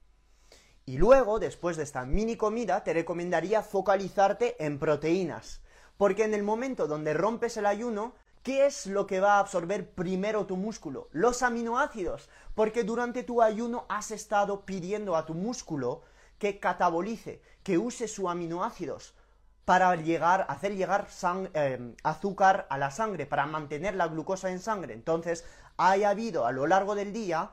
Y 0.86 0.96
luego, 0.96 1.38
después 1.38 1.76
de 1.76 1.82
esta 1.82 2.06
mini 2.06 2.36
comida, 2.36 2.82
te 2.82 2.94
recomendaría 2.94 3.60
focalizarte 3.60 4.56
en 4.64 4.78
proteínas. 4.78 5.60
Porque 5.98 6.24
en 6.24 6.32
el 6.32 6.42
momento 6.42 6.86
donde 6.86 7.12
rompes 7.12 7.58
el 7.58 7.66
ayuno, 7.66 8.14
¿qué 8.42 8.64
es 8.64 8.86
lo 8.86 9.06
que 9.06 9.20
va 9.20 9.34
a 9.34 9.40
absorber 9.40 9.90
primero 9.90 10.46
tu 10.46 10.56
músculo? 10.56 11.10
Los 11.12 11.42
aminoácidos. 11.42 12.30
Porque 12.54 12.84
durante 12.84 13.22
tu 13.22 13.42
ayuno 13.42 13.84
has 13.90 14.12
estado 14.12 14.64
pidiendo 14.64 15.14
a 15.14 15.26
tu 15.26 15.34
músculo 15.34 16.00
que 16.38 16.58
catabolice, 16.58 17.42
que 17.62 17.76
use 17.76 18.08
sus 18.08 18.30
aminoácidos 18.30 19.14
para 19.64 19.94
llegar, 19.96 20.46
hacer 20.48 20.74
llegar 20.74 21.08
eh, 21.54 21.94
azúcar 22.02 22.66
a 22.68 22.78
la 22.78 22.90
sangre, 22.90 23.26
para 23.26 23.46
mantener 23.46 23.94
la 23.94 24.08
glucosa 24.08 24.50
en 24.50 24.58
sangre. 24.58 24.94
Entonces, 24.94 25.44
haya 25.76 26.10
habido 26.10 26.46
a 26.46 26.52
lo 26.52 26.66
largo 26.66 26.94
del 26.94 27.12
día 27.12 27.50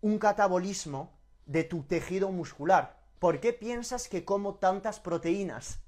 un 0.00 0.18
catabolismo 0.18 1.12
de 1.46 1.64
tu 1.64 1.82
tejido 1.84 2.30
muscular. 2.30 2.98
¿Por 3.18 3.40
qué 3.40 3.52
piensas 3.52 4.08
que 4.08 4.24
como 4.24 4.56
tantas 4.56 5.00
proteínas? 5.00 5.80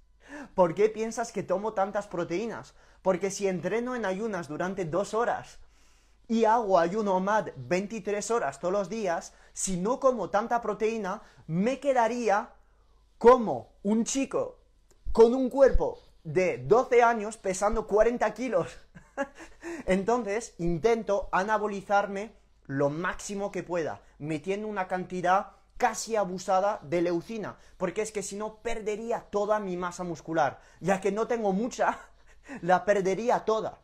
¿Por 0.55 0.75
qué 0.75 0.89
piensas 0.89 1.33
que 1.33 1.43
tomo 1.43 1.73
tantas 1.73 2.07
proteínas? 2.07 2.75
Porque 3.03 3.31
si 3.31 3.47
entreno 3.49 3.95
en 3.95 4.05
ayunas 4.05 4.49
durante 4.49 4.85
dos 4.85 5.15
horas 5.15 5.59
y 6.29 6.45
hago 6.45 6.79
ayuno 6.79 7.21
MAD 7.21 7.51
23 7.57 8.31
horas 8.31 8.59
todos 8.59 8.73
los 8.73 8.89
días, 8.89 9.33
si 9.53 9.77
no 9.77 10.01
como 10.01 10.31
tanta 10.31 10.61
proteína, 10.61 11.23
me 11.47 11.79
quedaría 11.79 12.51
como 13.19 13.73
un 13.83 14.05
chico 14.05 14.56
con 15.17 15.33
un 15.33 15.49
cuerpo 15.49 15.99
de 16.25 16.59
12 16.59 17.03
años 17.03 17.39
pesando 17.39 17.87
40 17.87 18.35
kilos. 18.35 18.77
Entonces 19.87 20.53
intento 20.59 21.31
anabolizarme 21.33 22.35
lo 22.67 22.91
máximo 22.91 23.51
que 23.51 23.63
pueda, 23.63 24.03
metiendo 24.19 24.69
una 24.69 24.89
cantidad 24.89 25.53
casi 25.79 26.17
abusada 26.17 26.81
de 26.83 27.01
leucina, 27.01 27.57
porque 27.79 28.03
es 28.03 28.13
que 28.13 28.23
si 28.23 28.37
no 28.37 28.57
perdería 28.57 29.21
toda 29.31 29.59
mi 29.59 29.79
masa 29.79 30.05
muscular, 30.05 30.61
ya 30.81 31.01
que 31.01 31.13
no 31.13 31.27
tengo 31.27 31.55
mucha, 31.55 31.99
la 32.61 32.85
perdería 32.85 33.47
toda. 33.47 33.81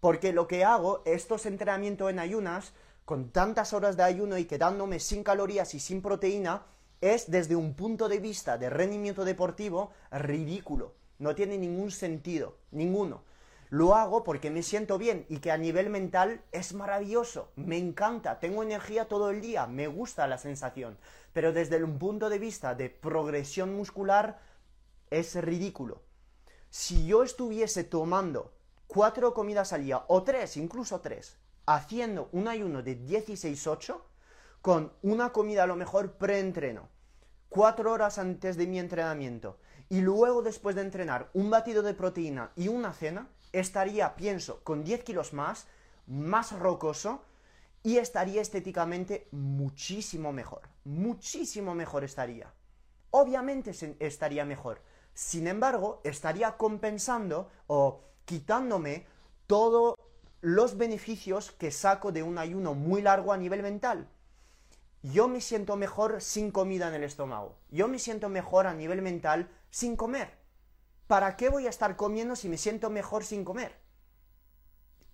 Porque 0.00 0.34
lo 0.34 0.46
que 0.46 0.66
hago, 0.66 1.00
estos 1.06 1.46
entrenamientos 1.46 2.10
en 2.10 2.18
ayunas, 2.18 2.74
con 3.06 3.30
tantas 3.30 3.72
horas 3.72 3.96
de 3.96 4.02
ayuno 4.02 4.36
y 4.36 4.44
quedándome 4.44 5.00
sin 5.00 5.24
calorías 5.24 5.72
y 5.72 5.80
sin 5.80 6.02
proteína, 6.02 6.66
es 7.00 7.30
desde 7.30 7.56
un 7.56 7.74
punto 7.74 8.08
de 8.08 8.18
vista 8.18 8.58
de 8.58 8.70
rendimiento 8.70 9.24
deportivo 9.24 9.92
ridículo. 10.10 10.94
No 11.18 11.34
tiene 11.34 11.58
ningún 11.58 11.90
sentido, 11.90 12.56
ninguno. 12.70 13.22
Lo 13.70 13.94
hago 13.94 14.22
porque 14.24 14.50
me 14.50 14.62
siento 14.62 14.98
bien 14.98 15.26
y 15.28 15.38
que 15.38 15.50
a 15.50 15.58
nivel 15.58 15.90
mental 15.90 16.42
es 16.52 16.74
maravilloso, 16.74 17.50
me 17.56 17.76
encanta, 17.76 18.38
tengo 18.38 18.62
energía 18.62 19.08
todo 19.08 19.30
el 19.30 19.40
día, 19.40 19.66
me 19.66 19.88
gusta 19.88 20.28
la 20.28 20.38
sensación. 20.38 20.96
Pero 21.32 21.52
desde 21.52 21.82
un 21.82 21.98
punto 21.98 22.28
de 22.28 22.38
vista 22.38 22.74
de 22.74 22.88
progresión 22.88 23.74
muscular 23.74 24.40
es 25.10 25.34
ridículo. 25.34 26.02
Si 26.70 27.06
yo 27.06 27.22
estuviese 27.22 27.84
tomando 27.84 28.52
cuatro 28.86 29.34
comidas 29.34 29.72
al 29.72 29.84
día, 29.84 30.04
o 30.08 30.22
tres, 30.22 30.56
incluso 30.56 31.00
tres, 31.00 31.36
haciendo 31.66 32.28
un 32.32 32.48
ayuno 32.48 32.82
de 32.82 32.96
16-8, 32.96 34.00
con 34.64 34.94
una 35.02 35.30
comida 35.30 35.64
a 35.64 35.66
lo 35.66 35.76
mejor 35.76 36.12
preentreno, 36.12 36.88
cuatro 37.50 37.92
horas 37.92 38.16
antes 38.16 38.56
de 38.56 38.66
mi 38.66 38.78
entrenamiento, 38.78 39.58
y 39.90 40.00
luego 40.00 40.40
después 40.40 40.74
de 40.74 40.80
entrenar 40.80 41.28
un 41.34 41.50
batido 41.50 41.82
de 41.82 41.92
proteína 41.92 42.50
y 42.56 42.68
una 42.68 42.94
cena, 42.94 43.28
estaría, 43.52 44.16
pienso, 44.16 44.64
con 44.64 44.82
10 44.82 45.04
kilos 45.04 45.34
más, 45.34 45.66
más 46.06 46.58
rocoso 46.58 47.20
y 47.82 47.98
estaría 47.98 48.40
estéticamente 48.40 49.28
muchísimo 49.32 50.32
mejor. 50.32 50.62
Muchísimo 50.84 51.74
mejor 51.74 52.02
estaría. 52.02 52.50
Obviamente 53.10 53.72
estaría 54.00 54.46
mejor. 54.46 54.80
Sin 55.12 55.46
embargo, 55.46 56.00
estaría 56.04 56.56
compensando 56.56 57.50
o 57.66 58.00
quitándome 58.24 59.04
todos 59.46 59.98
los 60.40 60.78
beneficios 60.78 61.52
que 61.52 61.70
saco 61.70 62.12
de 62.12 62.22
un 62.22 62.38
ayuno 62.38 62.72
muy 62.72 63.02
largo 63.02 63.30
a 63.30 63.36
nivel 63.36 63.62
mental. 63.62 64.08
Yo 65.04 65.28
me 65.28 65.40
siento 65.40 65.76
mejor 65.76 66.20
sin 66.20 66.50
comida 66.50 66.88
en 66.88 66.94
el 66.94 67.04
estómago. 67.04 67.56
Yo 67.70 67.86
me 67.86 68.00
siento 68.00 68.28
mejor 68.28 68.66
a 68.66 68.74
nivel 68.74 69.02
mental 69.02 69.48
sin 69.70 69.96
comer. 69.96 70.44
¿para 71.06 71.36
qué 71.36 71.48
voy 71.48 71.66
a 71.66 71.70
estar 71.70 71.96
comiendo 71.96 72.36
si 72.36 72.48
me 72.48 72.58
siento 72.58 72.90
mejor 72.90 73.24
sin 73.24 73.44
comer? 73.44 73.76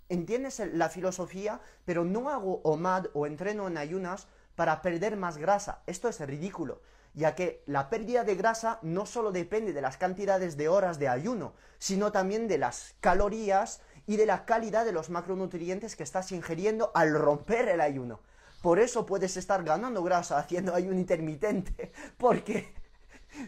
¿Entiendes 0.08 0.60
la 0.72 0.88
filosofía? 0.88 1.60
Pero 1.84 2.04
no 2.04 2.30
hago 2.30 2.60
OMAD 2.64 3.08
o 3.14 3.26
entreno 3.26 3.68
en 3.68 3.78
ayunas 3.78 4.26
para 4.54 4.82
perder 4.82 5.16
más 5.16 5.38
grasa. 5.38 5.82
Esto 5.86 6.08
es 6.08 6.20
ridículo, 6.20 6.82
ya 7.14 7.34
que 7.34 7.62
la 7.66 7.88
pérdida 7.90 8.24
de 8.24 8.34
grasa 8.34 8.78
no 8.82 9.06
solo 9.06 9.30
depende 9.30 9.72
de 9.72 9.82
las 9.82 9.96
cantidades 9.96 10.56
de 10.56 10.68
horas 10.68 10.98
de 10.98 11.08
ayuno, 11.08 11.54
sino 11.78 12.12
también 12.12 12.48
de 12.48 12.58
las 12.58 12.94
calorías 13.00 13.80
y 14.06 14.16
de 14.16 14.26
la 14.26 14.44
calidad 14.44 14.84
de 14.84 14.92
los 14.92 15.10
macronutrientes 15.10 15.96
que 15.96 16.02
estás 16.02 16.32
ingiriendo 16.32 16.90
al 16.94 17.14
romper 17.14 17.68
el 17.68 17.80
ayuno. 17.80 18.20
Por 18.62 18.78
eso 18.78 19.06
puedes 19.06 19.36
estar 19.36 19.64
ganando 19.64 20.02
grasa 20.02 20.38
haciendo 20.38 20.74
ayuno 20.74 20.98
intermitente, 20.98 21.92
porque 22.18 22.74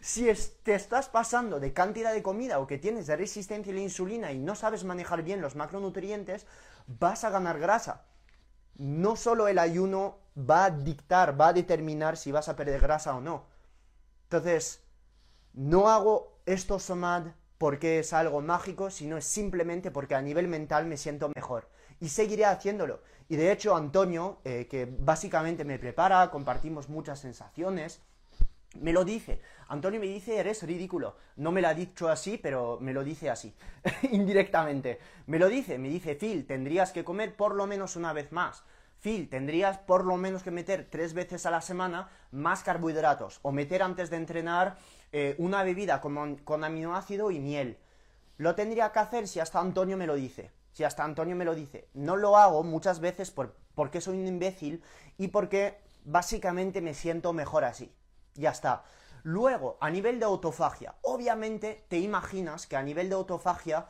si 0.01 0.33
te 0.63 0.75
estás 0.75 1.09
pasando 1.09 1.61
de 1.61 1.73
cantidad 1.73 2.13
de 2.13 2.23
comida 2.23 2.61
o 2.61 2.67
que 2.67 2.79
tienes 2.79 3.07
de 3.07 3.17
resistencia 3.17 3.73
a 3.73 3.77
la 3.77 3.83
insulina 3.83 4.33
y 4.33 4.39
no 4.39 4.55
sabes 4.55 4.85
manejar 4.85 5.23
bien 5.23 5.43
los 5.43 5.57
macronutrientes, 5.57 6.47
vas 6.87 7.25
a 7.25 7.31
ganar 7.31 7.59
grasa. 7.59 8.07
No 8.77 9.17
solo 9.17 9.49
el 9.49 9.59
ayuno 9.59 10.19
va 10.39 10.67
a 10.67 10.71
dictar, 10.71 11.39
va 11.39 11.49
a 11.49 11.53
determinar 11.53 12.17
si 12.17 12.33
vas 12.33 12.49
a 12.49 12.57
perder 12.57 12.81
grasa 12.81 13.15
o 13.15 13.21
no. 13.21 13.47
Entonces, 14.25 14.83
no 15.53 15.91
hago 15.91 16.41
esto 16.47 16.79
SOMAD 16.79 17.33
porque 17.59 17.99
es 18.01 18.13
algo 18.13 18.41
mágico, 18.41 18.91
sino 18.91 19.17
es 19.19 19.25
simplemente 19.25 19.91
porque 19.91 20.15
a 20.15 20.23
nivel 20.23 20.49
mental 20.49 20.87
me 20.87 20.97
siento 20.97 21.31
mejor. 21.35 21.69
Y 22.01 22.09
seguiré 22.09 22.47
haciéndolo. 22.47 23.03
Y 23.33 23.37
de 23.37 23.51
hecho, 23.51 23.75
Antonio, 23.75 24.41
eh, 24.45 24.67
que 24.71 24.85
básicamente 24.85 25.65
me 25.65 25.79
prepara, 25.79 26.31
compartimos 26.31 26.91
muchas 26.91 27.19
sensaciones, 27.21 28.03
me 28.79 28.93
lo 28.93 29.07
dice. 29.07 29.41
Antonio 29.69 29.99
me 30.01 30.07
dice, 30.07 30.39
eres 30.39 30.63
ridículo. 30.65 31.17
No 31.37 31.51
me 31.51 31.63
lo 31.63 31.69
ha 31.69 31.73
dicho 31.73 32.11
así, 32.11 32.37
pero 32.37 32.77
me 32.83 32.93
lo 32.93 33.03
dice 33.03 33.31
así, 33.31 33.55
indirectamente. 34.13 34.99
Me 35.29 35.39
lo 35.39 35.49
dice, 35.49 35.79
me 35.79 35.89
dice, 35.89 36.15
Phil, 36.15 36.47
tendrías 36.47 36.93
que 36.93 37.05
comer 37.05 37.35
por 37.35 37.55
lo 37.55 37.67
menos 37.67 37.97
una 37.97 38.13
vez 38.13 38.33
más. 38.33 38.65
Phil, 39.01 39.31
tendrías 39.31 39.79
por 39.79 40.05
lo 40.05 40.19
menos 40.19 40.43
que 40.43 40.51
meter 40.51 40.89
tres 40.91 41.15
veces 41.15 41.47
a 41.47 41.51
la 41.51 41.63
semana 41.63 42.11
más 42.33 42.63
carbohidratos 42.63 43.39
o 43.41 43.51
meter 43.51 43.83
antes 43.83 44.11
de 44.11 44.19
entrenar 44.19 44.77
eh, 45.11 45.37
una 45.39 45.63
bebida 45.63 46.03
con, 46.03 46.37
con 46.37 46.65
aminoácido 46.65 47.31
y 47.31 47.41
miel. 47.41 47.79
Lo 48.37 48.55
tendría 48.55 48.93
que 48.93 48.99
hacer 48.99 49.27
si 49.27 49.41
hasta 49.41 49.59
Antonio 49.59 49.97
me 49.97 50.07
lo 50.07 50.17
dice. 50.17 50.51
Si 50.73 50.85
hasta 50.85 51.05
Antonio 51.05 51.37
me 51.37 51.45
lo 51.45 51.55
dice. 51.55 51.89
No 51.95 52.17
lo 52.17 52.37
hago 52.37 52.63
muchas 52.65 53.01
veces 53.01 53.31
por, 53.31 53.55
porque 53.75 54.01
soy 54.01 54.19
un 54.19 54.27
imbécil 54.27 54.83
y 55.19 55.29
porque 55.29 55.79
básicamente 56.05 56.81
me 56.81 56.95
siento 56.95 57.33
mejor 57.33 57.65
así. 57.65 57.95
Ya 58.35 58.51
está. 58.51 58.85
Luego, 59.23 59.77
a 59.81 59.91
nivel 59.91 60.19
de 60.19 60.25
autofagia, 60.25 60.97
obviamente 61.03 61.85
te 61.89 61.99
imaginas 61.99 62.67
que 62.67 62.77
a 62.77 62.83
nivel 62.83 63.09
de 63.09 63.15
autofagia, 63.15 63.87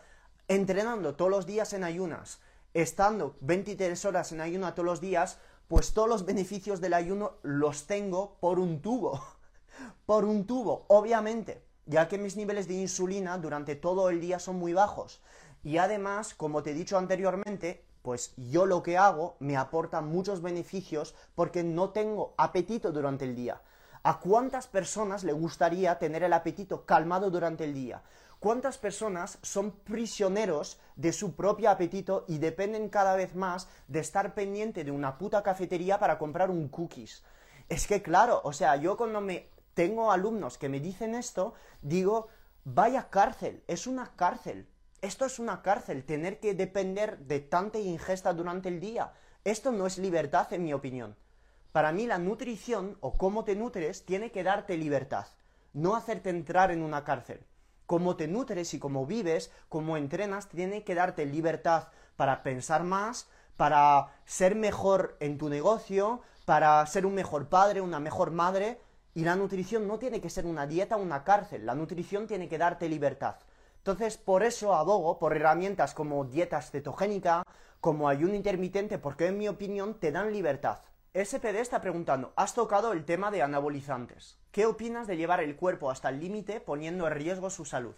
entrenando 0.46 1.14
todos 1.14 1.30
los 1.30 1.46
días 1.46 1.72
en 1.72 1.84
ayunas, 1.84 2.40
estando 2.74 3.36
23 3.40 4.04
horas 4.04 4.32
en 4.32 4.40
ayuno 4.42 4.72
todos 4.74 4.84
los 4.84 5.00
días, 5.00 5.38
pues 5.68 5.94
todos 5.94 6.08
los 6.08 6.26
beneficios 6.26 6.82
del 6.82 6.92
ayuno 6.92 7.38
los 7.42 7.86
tengo 7.86 8.36
por 8.40 8.58
un 8.58 8.82
tubo. 8.82 9.22
por 10.06 10.26
un 10.26 10.46
tubo, 10.46 10.84
obviamente, 10.88 11.64
ya 11.86 12.08
que 12.08 12.18
mis 12.18 12.36
niveles 12.36 12.68
de 12.68 12.74
insulina 12.74 13.38
durante 13.38 13.74
todo 13.74 14.10
el 14.10 14.20
día 14.20 14.38
son 14.38 14.56
muy 14.56 14.74
bajos. 14.74 15.22
Y 15.62 15.78
además, 15.78 16.34
como 16.34 16.62
te 16.62 16.72
he 16.72 16.74
dicho 16.74 16.98
anteriormente, 16.98 17.84
pues 18.02 18.34
yo 18.36 18.66
lo 18.66 18.82
que 18.82 18.98
hago 18.98 19.36
me 19.38 19.56
aporta 19.56 20.00
muchos 20.00 20.42
beneficios 20.42 21.14
porque 21.34 21.62
no 21.62 21.90
tengo 21.90 22.34
apetito 22.36 22.90
durante 22.90 23.24
el 23.24 23.36
día. 23.36 23.62
¿A 24.02 24.18
cuántas 24.18 24.66
personas 24.66 25.22
le 25.22 25.32
gustaría 25.32 25.98
tener 25.98 26.24
el 26.24 26.32
apetito 26.32 26.84
calmado 26.84 27.30
durante 27.30 27.64
el 27.64 27.74
día? 27.74 28.02
¿Cuántas 28.40 28.76
personas 28.76 29.38
son 29.42 29.70
prisioneros 29.70 30.80
de 30.96 31.12
su 31.12 31.36
propio 31.36 31.70
apetito 31.70 32.24
y 32.26 32.38
dependen 32.38 32.88
cada 32.88 33.14
vez 33.14 33.36
más 33.36 33.68
de 33.86 34.00
estar 34.00 34.34
pendiente 34.34 34.82
de 34.82 34.90
una 34.90 35.16
puta 35.16 35.44
cafetería 35.44 36.00
para 36.00 36.18
comprar 36.18 36.50
un 36.50 36.68
cookies? 36.68 37.22
Es 37.68 37.86
que 37.86 38.02
claro, 38.02 38.40
o 38.42 38.52
sea, 38.52 38.74
yo 38.74 38.96
cuando 38.96 39.20
me 39.20 39.48
tengo 39.74 40.10
alumnos 40.10 40.58
que 40.58 40.68
me 40.68 40.80
dicen 40.80 41.14
esto, 41.14 41.54
digo, 41.82 42.26
vaya 42.64 43.08
cárcel, 43.10 43.62
es 43.68 43.86
una 43.86 44.10
cárcel. 44.16 44.66
Esto 45.02 45.26
es 45.26 45.38
una 45.38 45.60
cárcel, 45.60 46.04
tener 46.04 46.40
que 46.40 46.54
depender 46.54 47.18
de 47.18 47.40
tanta 47.40 47.78
ingesta 47.78 48.32
durante 48.32 48.70
el 48.70 48.80
día. 48.80 49.12
Esto 49.44 49.70
no 49.70 49.86
es 49.86 49.98
libertad, 49.98 50.50
en 50.52 50.64
mi 50.64 50.72
opinión. 50.72 51.16
Para 51.72 51.92
mí 51.92 52.06
la 52.06 52.18
nutrición 52.18 52.96
o 53.00 53.18
cómo 53.18 53.44
te 53.44 53.54
nutres 53.54 54.06
tiene 54.06 54.30
que 54.30 54.42
darte 54.42 54.76
libertad, 54.76 55.26
no 55.74 55.96
hacerte 55.96 56.30
entrar 56.30 56.70
en 56.70 56.82
una 56.82 57.04
cárcel 57.04 57.44
cómo 57.92 58.16
te 58.16 58.26
nutres 58.26 58.72
y 58.72 58.78
cómo 58.78 59.04
vives, 59.04 59.50
cómo 59.68 59.98
entrenas, 59.98 60.48
tiene 60.48 60.82
que 60.82 60.94
darte 60.94 61.26
libertad 61.26 61.88
para 62.16 62.42
pensar 62.42 62.84
más, 62.84 63.28
para 63.58 64.08
ser 64.24 64.54
mejor 64.54 65.18
en 65.20 65.36
tu 65.36 65.50
negocio, 65.50 66.22
para 66.46 66.86
ser 66.86 67.04
un 67.04 67.14
mejor 67.14 67.50
padre, 67.50 67.82
una 67.82 68.00
mejor 68.00 68.30
madre. 68.30 68.80
Y 69.12 69.24
la 69.24 69.36
nutrición 69.36 69.86
no 69.86 69.98
tiene 69.98 70.22
que 70.22 70.30
ser 70.30 70.46
una 70.46 70.66
dieta 70.66 70.96
o 70.96 71.02
una 71.02 71.22
cárcel, 71.22 71.66
la 71.66 71.74
nutrición 71.74 72.26
tiene 72.26 72.48
que 72.48 72.56
darte 72.56 72.88
libertad. 72.88 73.36
Entonces, 73.82 74.16
por 74.16 74.44
eso 74.44 74.74
abogo 74.74 75.18
por 75.18 75.34
herramientas 75.34 75.92
como 75.92 76.24
dieta 76.24 76.62
cetogénica, 76.62 77.42
como 77.80 78.08
ayuno 78.08 78.36
intermitente, 78.36 78.96
porque 78.96 79.26
en 79.26 79.38
mi 79.38 79.48
opinión 79.48 79.98
te 79.98 80.12
dan 80.12 80.32
libertad. 80.32 80.82
SPD 81.14 81.56
está 81.56 81.80
preguntando, 81.80 82.32
has 82.36 82.54
tocado 82.54 82.92
el 82.92 83.04
tema 83.04 83.32
de 83.32 83.42
anabolizantes. 83.42 84.38
¿Qué 84.52 84.66
opinas 84.66 85.08
de 85.08 85.16
llevar 85.16 85.40
el 85.40 85.56
cuerpo 85.56 85.90
hasta 85.90 86.10
el 86.10 86.20
límite 86.20 86.60
poniendo 86.60 87.08
en 87.08 87.14
riesgo 87.14 87.50
su 87.50 87.64
salud? 87.64 87.96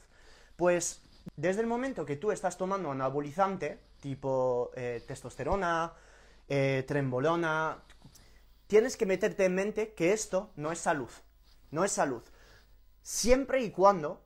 Pues 0.56 1.02
desde 1.36 1.60
el 1.60 1.66
momento 1.66 2.06
que 2.06 2.16
tú 2.16 2.32
estás 2.32 2.56
tomando 2.56 2.90
anabolizante, 2.90 3.78
tipo 4.00 4.70
eh, 4.74 5.04
testosterona, 5.06 5.92
eh, 6.48 6.82
trembolona, 6.88 7.82
tienes 8.66 8.96
que 8.96 9.04
meterte 9.04 9.44
en 9.44 9.54
mente 9.54 9.92
que 9.92 10.14
esto 10.14 10.50
no 10.56 10.72
es 10.72 10.78
salud. 10.78 11.10
No 11.70 11.84
es 11.84 11.92
salud. 11.92 12.22
Siempre 13.02 13.62
y 13.62 13.70
cuando 13.70 14.24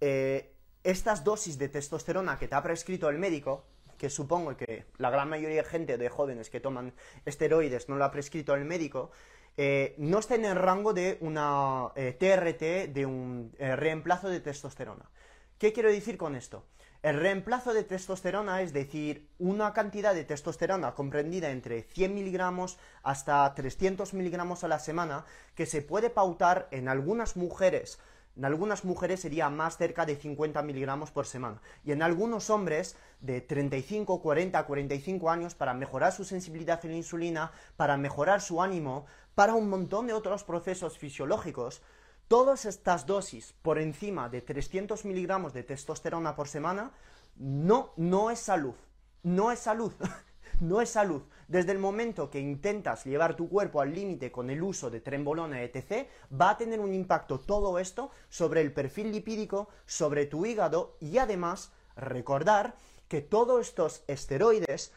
eh, 0.00 0.55
estas 0.86 1.24
dosis 1.24 1.58
de 1.58 1.68
testosterona 1.68 2.38
que 2.38 2.46
te 2.48 2.54
ha 2.54 2.62
prescrito 2.62 3.08
el 3.08 3.18
médico 3.18 3.64
que 3.98 4.10
supongo 4.10 4.56
que 4.56 4.84
la 4.98 5.10
gran 5.10 5.28
mayoría 5.28 5.62
de 5.62 5.68
gente, 5.68 5.98
de 5.98 6.08
jóvenes 6.08 6.50
que 6.50 6.60
toman 6.60 6.94
esteroides, 7.24 7.88
no 7.88 7.96
lo 7.96 8.04
ha 8.04 8.10
prescrito 8.10 8.54
el 8.54 8.64
médico, 8.64 9.10
eh, 9.56 9.94
no 9.98 10.18
está 10.18 10.34
en 10.34 10.44
el 10.44 10.54
rango 10.54 10.92
de 10.92 11.18
una 11.20 11.88
TRT, 11.94 12.62
eh, 12.62 12.90
de 12.92 13.06
un 13.06 13.54
eh, 13.58 13.74
reemplazo 13.74 14.28
de 14.28 14.40
testosterona. 14.40 15.10
¿Qué 15.58 15.72
quiero 15.72 15.90
decir 15.90 16.18
con 16.18 16.36
esto? 16.36 16.66
El 17.02 17.18
reemplazo 17.20 17.72
de 17.72 17.84
testosterona 17.84 18.62
es 18.62 18.72
decir, 18.72 19.28
una 19.38 19.72
cantidad 19.72 20.14
de 20.14 20.24
testosterona 20.24 20.94
comprendida 20.94 21.50
entre 21.50 21.82
100 21.82 22.14
miligramos 22.14 22.78
hasta 23.02 23.54
300 23.54 24.12
miligramos 24.12 24.64
a 24.64 24.68
la 24.68 24.78
semana 24.78 25.24
que 25.54 25.66
se 25.66 25.82
puede 25.82 26.10
pautar 26.10 26.68
en 26.70 26.88
algunas 26.88 27.36
mujeres 27.36 27.98
en 28.36 28.44
algunas 28.44 28.84
mujeres 28.84 29.20
sería 29.20 29.48
más 29.48 29.78
cerca 29.78 30.04
de 30.04 30.16
50 30.16 30.62
miligramos 30.62 31.10
por 31.10 31.26
semana. 31.26 31.60
Y 31.84 31.92
en 31.92 32.02
algunos 32.02 32.50
hombres 32.50 32.96
de 33.20 33.40
35, 33.40 34.20
40, 34.20 34.66
45 34.66 35.30
años 35.30 35.54
para 35.54 35.72
mejorar 35.72 36.12
su 36.12 36.24
sensibilidad 36.24 36.80
a 36.82 36.86
la 36.86 36.94
insulina, 36.94 37.52
para 37.76 37.96
mejorar 37.96 38.42
su 38.42 38.62
ánimo, 38.62 39.06
para 39.34 39.54
un 39.54 39.70
montón 39.70 40.06
de 40.06 40.12
otros 40.12 40.44
procesos 40.44 40.98
fisiológicos. 40.98 41.82
Todas 42.28 42.64
estas 42.66 43.06
dosis 43.06 43.54
por 43.62 43.78
encima 43.78 44.28
de 44.28 44.42
300 44.42 45.04
miligramos 45.04 45.54
de 45.54 45.62
testosterona 45.62 46.36
por 46.36 46.48
semana 46.48 46.90
no, 47.36 47.92
no 47.96 48.30
es 48.30 48.40
salud. 48.40 48.74
No 49.22 49.50
es 49.50 49.60
salud. 49.60 49.92
no 50.60 50.80
es 50.80 50.90
salud. 50.90 51.22
Desde 51.48 51.70
el 51.70 51.78
momento 51.78 52.28
que 52.28 52.40
intentas 52.40 53.04
llevar 53.04 53.36
tu 53.36 53.48
cuerpo 53.48 53.80
al 53.80 53.94
límite 53.94 54.32
con 54.32 54.50
el 54.50 54.62
uso 54.62 54.90
de 54.90 55.00
trembolona, 55.00 55.62
etc., 55.62 56.08
va 56.32 56.50
a 56.50 56.56
tener 56.56 56.80
un 56.80 56.92
impacto 56.92 57.38
todo 57.38 57.78
esto 57.78 58.10
sobre 58.28 58.62
el 58.62 58.72
perfil 58.72 59.12
lipídico, 59.12 59.68
sobre 59.86 60.26
tu 60.26 60.44
hígado 60.44 60.96
y 61.00 61.18
además 61.18 61.72
recordar 61.94 62.74
que 63.06 63.20
todos 63.20 63.68
estos 63.68 64.02
esteroides, 64.08 64.92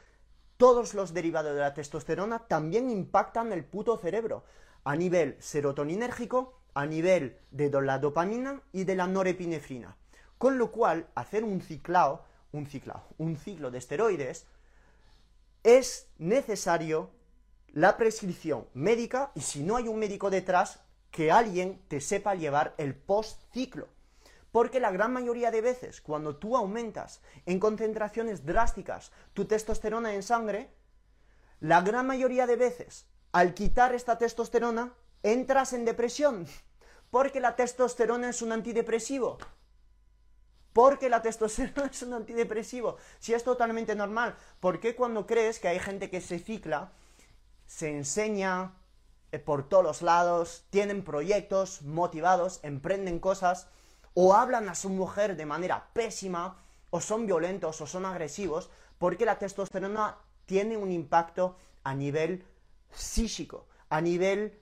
todos 0.57 0.95
los 0.95 1.13
derivados 1.13 1.53
de 1.53 1.59
la 1.59 1.75
testosterona 1.75 2.39
también 2.47 2.89
impactan 2.89 3.53
el 3.53 3.63
puto 3.63 3.97
cerebro 3.97 4.43
a 4.83 4.95
nivel 4.95 5.37
serotoninérgico, 5.39 6.59
a 6.73 6.87
nivel 6.87 7.37
de 7.51 7.69
la 7.69 7.99
dopamina 7.99 8.63
y 8.71 8.85
de 8.85 8.95
la 8.95 9.05
norepinefrina. 9.05 9.97
Con 10.39 10.57
lo 10.57 10.71
cual, 10.71 11.07
hacer 11.13 11.43
un 11.43 11.61
ciclado, 11.61 12.23
un 12.51 12.65
ciclado, 12.65 13.03
un 13.19 13.37
ciclo 13.37 13.69
de 13.69 13.77
esteroides 13.77 14.47
es 15.63 16.09
necesario 16.17 17.11
la 17.67 17.97
prescripción 17.97 18.67
médica 18.73 19.31
y 19.35 19.41
si 19.41 19.61
no 19.63 19.75
hay 19.75 19.87
un 19.87 19.99
médico 19.99 20.29
detrás, 20.29 20.79
que 21.11 21.31
alguien 21.31 21.81
te 21.87 22.01
sepa 22.01 22.35
llevar 22.35 22.75
el 22.77 22.95
post-ciclo. 22.95 23.87
Porque 24.51 24.79
la 24.79 24.91
gran 24.91 25.13
mayoría 25.13 25.51
de 25.51 25.61
veces, 25.61 26.01
cuando 26.01 26.37
tú 26.37 26.57
aumentas 26.57 27.21
en 27.45 27.59
concentraciones 27.59 28.45
drásticas 28.45 29.11
tu 29.33 29.45
testosterona 29.45 30.13
en 30.13 30.23
sangre, 30.23 30.73
la 31.59 31.81
gran 31.81 32.07
mayoría 32.07 32.47
de 32.47 32.55
veces, 32.55 33.07
al 33.31 33.53
quitar 33.53 33.93
esta 33.93 34.17
testosterona, 34.17 34.93
entras 35.21 35.73
en 35.73 35.85
depresión. 35.85 36.47
Porque 37.11 37.39
la 37.39 37.55
testosterona 37.55 38.29
es 38.29 38.41
un 38.41 38.51
antidepresivo 38.51 39.37
porque 40.73 41.09
la 41.09 41.21
testosterona 41.21 41.89
es 41.91 42.01
un 42.03 42.13
antidepresivo. 42.13 42.97
Si 43.19 43.33
es 43.33 43.43
totalmente 43.43 43.95
normal, 43.95 44.35
¿por 44.59 44.79
qué 44.79 44.95
cuando 44.95 45.25
crees 45.25 45.59
que 45.59 45.67
hay 45.67 45.79
gente 45.79 46.09
que 46.09 46.21
se 46.21 46.39
cicla, 46.39 46.91
se 47.65 47.95
enseña 47.95 48.73
eh, 49.31 49.39
por 49.39 49.67
todos 49.69 49.83
los 49.83 50.01
lados, 50.01 50.65
tienen 50.69 51.03
proyectos 51.03 51.83
motivados, 51.83 52.59
emprenden 52.63 53.19
cosas, 53.19 53.67
o 54.13 54.33
hablan 54.33 54.69
a 54.69 54.75
su 54.75 54.89
mujer 54.89 55.35
de 55.37 55.45
manera 55.45 55.89
pésima, 55.93 56.57
o 56.89 56.99
son 56.99 57.27
violentos, 57.27 57.79
o 57.81 57.87
son 57.87 58.05
agresivos, 58.05 58.69
porque 58.97 59.25
la 59.25 59.37
testosterona 59.37 60.17
tiene 60.45 60.77
un 60.77 60.91
impacto 60.91 61.57
a 61.83 61.93
nivel 61.93 62.43
psíquico, 62.91 63.67
a 63.89 64.01
nivel 64.01 64.59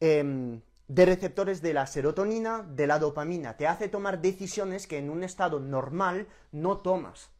em, 0.00 0.60
de 0.90 1.06
receptores 1.06 1.62
de 1.62 1.72
la 1.72 1.86
serotonina, 1.86 2.64
de 2.64 2.88
la 2.88 2.98
dopamina. 2.98 3.56
Te 3.56 3.68
hace 3.68 3.88
tomar 3.88 4.20
decisiones 4.20 4.88
que 4.88 4.98
en 4.98 5.08
un 5.08 5.22
estado 5.22 5.60
normal 5.60 6.26
no 6.50 6.78
tomas. 6.78 7.30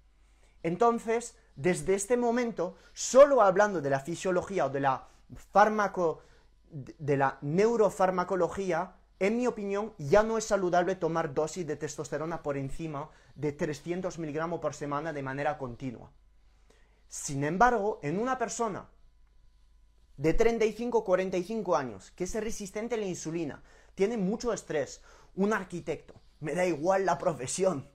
Entonces, 0.62 1.36
desde 1.56 1.96
este 1.96 2.16
momento, 2.16 2.76
solo 2.92 3.42
hablando 3.42 3.80
de 3.80 3.90
la 3.90 3.98
fisiología 3.98 4.66
o 4.66 4.70
de 4.70 4.78
la 4.78 5.08
fármaco, 5.50 6.20
de 6.70 7.16
la 7.16 7.38
neurofarmacología, 7.40 8.94
en 9.18 9.36
mi 9.36 9.48
opinión, 9.48 9.94
ya 9.98 10.22
no 10.22 10.38
es 10.38 10.44
saludable 10.44 10.94
tomar 10.94 11.34
dosis 11.34 11.66
de 11.66 11.74
testosterona 11.74 12.44
por 12.44 12.56
encima 12.56 13.10
de 13.34 13.50
300 13.50 14.16
miligramos 14.20 14.60
por 14.60 14.74
semana 14.74 15.12
de 15.12 15.24
manera 15.24 15.58
continua. 15.58 16.12
Sin 17.08 17.42
embargo, 17.42 17.98
en 18.04 18.20
una 18.20 18.38
persona 18.38 18.88
de 20.20 20.36
35-45 20.36 21.78
años, 21.78 22.10
que 22.10 22.24
es 22.24 22.34
resistente 22.34 22.94
a 22.94 22.98
la 22.98 23.06
insulina, 23.06 23.62
tiene 23.94 24.18
mucho 24.18 24.52
estrés, 24.52 25.00
un 25.34 25.54
arquitecto, 25.54 26.12
me 26.40 26.54
da 26.54 26.66
igual 26.66 27.06
la 27.06 27.16
profesión, 27.16 27.88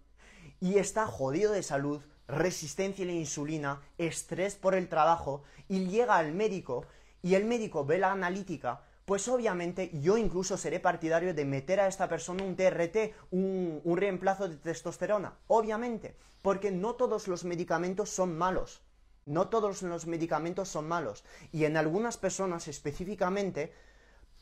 y 0.59 0.79
está 0.79 1.05
jodido 1.05 1.51
de 1.51 1.61
salud, 1.61 2.01
resistencia 2.27 3.05
a 3.05 3.09
la 3.09 3.13
insulina, 3.13 3.81
estrés 3.99 4.55
por 4.55 4.73
el 4.73 4.89
trabajo, 4.89 5.43
y 5.69 5.85
llega 5.85 6.17
al 6.17 6.33
médico, 6.33 6.87
y 7.21 7.35
el 7.35 7.45
médico 7.45 7.85
ve 7.85 7.99
la 7.99 8.11
analítica, 8.11 8.81
pues 9.05 9.27
obviamente 9.27 9.91
yo 9.93 10.17
incluso 10.17 10.57
seré 10.57 10.79
partidario 10.79 11.35
de 11.35 11.45
meter 11.45 11.79
a 11.79 11.87
esta 11.87 12.09
persona 12.09 12.43
un 12.43 12.55
TRT, 12.55 13.13
un, 13.29 13.81
un 13.83 13.97
reemplazo 13.97 14.49
de 14.49 14.55
testosterona, 14.55 15.37
obviamente, 15.45 16.15
porque 16.41 16.71
no 16.71 16.95
todos 16.95 17.27
los 17.27 17.43
medicamentos 17.43 18.09
son 18.09 18.35
malos. 18.35 18.81
No 19.25 19.47
todos 19.47 19.81
los 19.81 20.05
medicamentos 20.05 20.69
son 20.69 20.87
malos 20.87 21.23
y 21.51 21.65
en 21.65 21.77
algunas 21.77 22.15
personas 22.15 22.67
específicamente, 22.67 23.73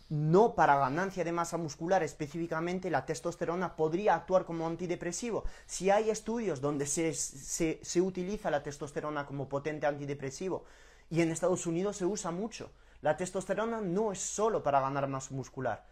no 0.09 0.55
para 0.55 0.77
ganancia 0.77 1.23
de 1.23 1.31
masa 1.31 1.57
muscular 1.57 2.03
específicamente, 2.03 2.91
la 2.91 3.05
testosterona 3.05 3.77
podría 3.77 4.13
actuar 4.13 4.43
como 4.43 4.67
antidepresivo. 4.67 5.45
Si 5.65 5.89
hay 5.89 6.09
estudios 6.09 6.59
donde 6.59 6.85
se, 6.85 7.13
se, 7.13 8.01
utiliza 8.01 8.51
la 8.51 8.61
testosterona 8.61 9.25
como 9.25 9.47
potente 9.47 9.87
antidepresivo 9.87 10.65
y 11.09 11.21
en 11.21 11.31
Estados 11.31 11.65
Unidos 11.65 11.95
se 11.95 12.05
usa 12.05 12.31
mucho, 12.31 12.69
la 13.01 13.15
testosterona 13.15 13.79
no 13.79 14.11
es 14.11 14.19
solo 14.19 14.63
para 14.63 14.81
ganar 14.81 15.07
masa 15.07 15.33
muscular. 15.33 15.85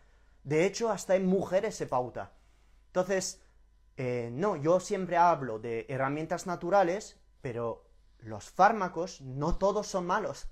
De 0.44 0.66
hecho, 0.66 0.90
hasta 0.90 1.16
en 1.16 1.28
mujeres 1.28 1.76
se 1.76 1.88
pauta. 1.88 2.34
Entonces, 2.88 3.42
eh, 3.96 4.30
no, 4.34 4.58
yo 4.58 4.82
siempre 4.82 5.16
hablo 5.16 5.60
de 5.60 5.86
herramientas 5.88 6.46
naturales, 6.46 7.18
pero 7.42 7.91
los 8.22 8.50
fármacos 8.50 9.22
no 9.22 9.58
todos 9.58 9.88
son 9.88 10.06
malos. 10.06 10.48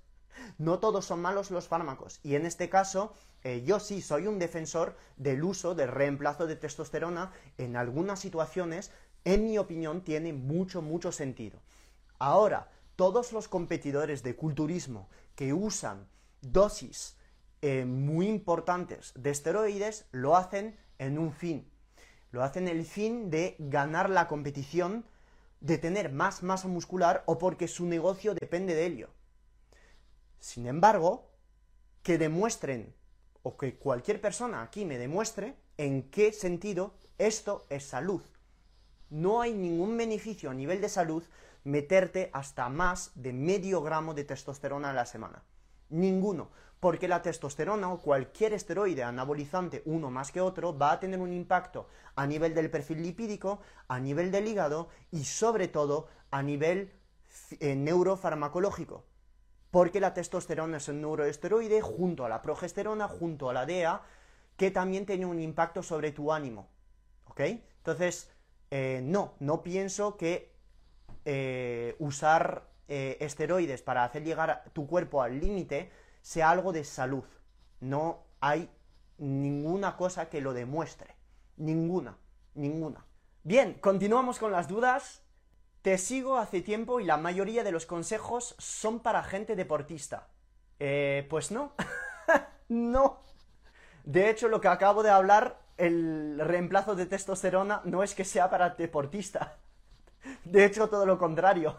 No 0.57 0.79
todos 0.79 1.05
son 1.05 1.21
malos 1.21 1.51
los 1.51 1.67
fármacos. 1.67 2.19
Y 2.23 2.35
en 2.35 2.45
este 2.45 2.69
caso, 2.69 3.13
eh, 3.43 3.63
yo 3.65 3.79
sí 3.79 4.01
soy 4.01 4.27
un 4.27 4.39
defensor 4.39 4.95
del 5.17 5.43
uso 5.43 5.75
del 5.75 5.89
reemplazo 5.89 6.47
de 6.47 6.55
testosterona 6.55 7.31
en 7.57 7.75
algunas 7.75 8.19
situaciones, 8.19 8.91
en 9.25 9.45
mi 9.45 9.57
opinión, 9.57 10.01
tiene 10.01 10.33
mucho, 10.33 10.81
mucho 10.81 11.11
sentido. 11.11 11.59
Ahora, 12.19 12.69
todos 12.95 13.31
los 13.31 13.47
competidores 13.47 14.23
de 14.23 14.35
culturismo 14.35 15.09
que 15.35 15.53
usan 15.53 16.07
dosis 16.41 17.17
eh, 17.61 17.85
muy 17.85 18.27
importantes 18.27 19.13
de 19.15 19.29
esteroides 19.29 20.05
lo 20.11 20.35
hacen 20.35 20.77
en 20.97 21.17
un 21.17 21.33
fin. 21.33 21.69
Lo 22.31 22.43
hacen 22.43 22.67
el 22.67 22.85
fin 22.85 23.29
de 23.29 23.55
ganar 23.59 24.09
la 24.09 24.27
competición, 24.27 25.05
de 25.61 25.77
tener 25.77 26.11
más 26.11 26.43
masa 26.43 26.67
muscular 26.67 27.23
o 27.25 27.37
porque 27.37 27.67
su 27.67 27.85
negocio 27.85 28.33
depende 28.33 28.75
de 28.75 28.85
ello. 28.85 29.09
Sin 30.39 30.67
embargo, 30.67 31.31
que 32.03 32.17
demuestren, 32.17 32.95
o 33.43 33.57
que 33.57 33.77
cualquier 33.77 34.21
persona 34.21 34.61
aquí 34.61 34.85
me 34.85 34.97
demuestre, 34.97 35.55
en 35.77 36.09
qué 36.09 36.31
sentido 36.31 36.93
esto 37.17 37.65
es 37.69 37.85
salud. 37.85 38.21
No 39.09 39.41
hay 39.41 39.53
ningún 39.53 39.97
beneficio 39.97 40.49
a 40.49 40.53
nivel 40.53 40.81
de 40.81 40.89
salud 40.89 41.23
meterte 41.63 42.29
hasta 42.33 42.69
más 42.69 43.11
de 43.15 43.33
medio 43.33 43.81
gramo 43.81 44.13
de 44.13 44.23
testosterona 44.23 44.91
a 44.91 44.93
la 44.93 45.05
semana. 45.05 45.43
Ninguno, 45.89 46.51
porque 46.79 47.09
la 47.09 47.21
testosterona 47.21 47.91
o 47.91 47.99
cualquier 47.99 48.53
esteroide 48.53 49.03
anabolizante, 49.03 49.81
uno 49.85 50.09
más 50.09 50.31
que 50.31 50.41
otro, 50.41 50.77
va 50.77 50.93
a 50.93 50.99
tener 50.99 51.19
un 51.19 51.33
impacto 51.33 51.87
a 52.15 52.25
nivel 52.25 52.53
del 52.55 52.69
perfil 52.69 53.01
lipídico, 53.01 53.59
a 53.87 53.99
nivel 53.99 54.31
del 54.31 54.47
hígado 54.47 54.87
y 55.11 55.25
sobre 55.25 55.67
todo 55.67 56.07
a 56.31 56.41
nivel 56.41 56.93
eh, 57.59 57.75
neurofarmacológico. 57.75 59.05
Porque 59.71 59.99
la 59.99 60.13
testosterona 60.13 60.77
es 60.77 60.87
un 60.87 61.01
neuroesteroide 61.01 61.81
junto 61.81 62.25
a 62.25 62.29
la 62.29 62.41
progesterona, 62.41 63.07
junto 63.07 63.49
a 63.49 63.53
la 63.53 63.65
DEA, 63.65 64.01
que 64.55 64.71
también 64.71 65.05
tiene 65.05 65.25
un 65.25 65.39
impacto 65.39 65.83
sobre 65.83 66.11
tu 66.11 66.31
ánimo. 66.31 66.69
¿Ok? 67.25 67.41
Entonces, 67.41 68.31
eh, 68.71 69.01
no, 69.03 69.35
no 69.39 69.61
pienso 69.63 70.17
que 70.17 70.55
eh, 71.25 71.95
usar 71.99 72.69
esteroides 72.87 73.83
para 73.83 74.03
hacer 74.03 74.23
llegar 74.23 74.63
tu 74.73 74.87
cuerpo 74.87 75.21
al 75.21 75.39
límite 75.39 75.91
sea 76.21 76.49
algo 76.49 76.71
de 76.71 76.83
salud. 76.83 77.23
No 77.79 78.23
hay 78.39 78.69
ninguna 79.17 79.97
cosa 79.97 80.29
que 80.29 80.41
lo 80.41 80.53
demuestre. 80.53 81.15
Ninguna, 81.57 82.17
ninguna. 82.55 83.05
Bien, 83.43 83.75
continuamos 83.75 84.39
con 84.39 84.51
las 84.51 84.67
dudas. 84.67 85.23
Te 85.81 85.97
sigo 85.97 86.37
hace 86.37 86.61
tiempo 86.61 86.99
y 86.99 87.05
la 87.05 87.17
mayoría 87.17 87.63
de 87.63 87.71
los 87.71 87.85
consejos 87.85 88.55
son 88.57 88.99
para 88.99 89.23
gente 89.23 89.55
deportista. 89.55 90.27
Eh, 90.79 91.25
pues 91.29 91.51
no. 91.51 91.73
no. 92.69 93.19
De 94.03 94.29
hecho, 94.29 94.47
lo 94.47 94.61
que 94.61 94.67
acabo 94.67 95.03
de 95.03 95.09
hablar, 95.09 95.59
el 95.77 96.39
reemplazo 96.39 96.95
de 96.95 97.05
testosterona, 97.05 97.81
no 97.85 98.03
es 98.03 98.15
que 98.15 98.25
sea 98.25 98.49
para 98.49 98.71
deportista. 98.71 99.57
De 100.43 100.65
hecho, 100.65 100.89
todo 100.89 101.05
lo 101.05 101.17
contrario. 101.17 101.77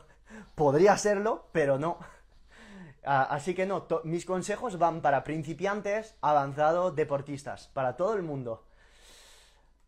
Podría 0.55 0.97
serlo, 0.97 1.49
pero 1.53 1.79
no. 1.79 1.99
Ah, 3.05 3.27
así 3.31 3.55
que 3.55 3.67
no, 3.67 3.87
mis 4.05 4.27
consejos 4.27 4.79
van 4.79 5.01
para 5.01 5.25
principiantes, 5.25 6.17
avanzados, 6.21 6.95
deportistas, 6.95 7.69
para 7.69 7.97
todo 7.97 8.15
el 8.15 8.23
mundo. 8.23 8.67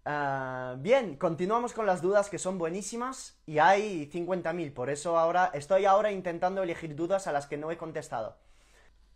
Ah, 0.05 0.75
bien, 0.79 1.17
continuamos 1.17 1.75
con 1.75 1.87
las 1.87 2.03
dudas 2.03 2.29
que 2.29 2.39
son 2.39 2.59
buenísimas 2.59 3.39
y 3.47 3.59
hay 3.59 4.11
50.000, 4.11 4.73
por 4.75 4.91
eso 4.91 5.19
ahora 5.19 5.51
estoy 5.55 5.85
ahora 5.85 6.11
intentando 6.11 6.63
elegir 6.63 6.97
dudas 6.97 7.27
a 7.27 7.33
las 7.33 7.47
que 7.47 7.59
no 7.59 7.71
he 7.71 7.77
contestado. 7.77 8.37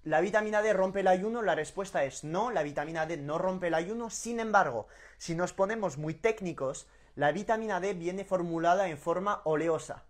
¿La 0.05 0.21
vitamina 0.21 0.63
D 0.63 0.73
rompe 0.73 1.01
el 1.01 1.09
ayuno? 1.09 1.43
La 1.43 1.57
respuesta 1.57 2.05
es 2.05 2.23
no, 2.23 2.53
la 2.53 2.63
vitamina 2.63 3.07
D 3.07 3.17
no 3.17 3.39
rompe 3.39 3.67
el 3.67 3.75
ayuno, 3.75 4.11
sin 4.11 4.39
embargo, 4.39 4.87
si 5.19 5.35
nos 5.35 5.53
ponemos 5.53 5.99
muy 5.99 6.15
técnicos, 6.15 6.87
la 7.17 7.33
vitamina 7.33 7.81
D 7.81 7.95
viene 7.95 8.25
formulada 8.25 8.89
en 8.89 8.99
forma 8.99 9.41
oleosa. 9.45 10.05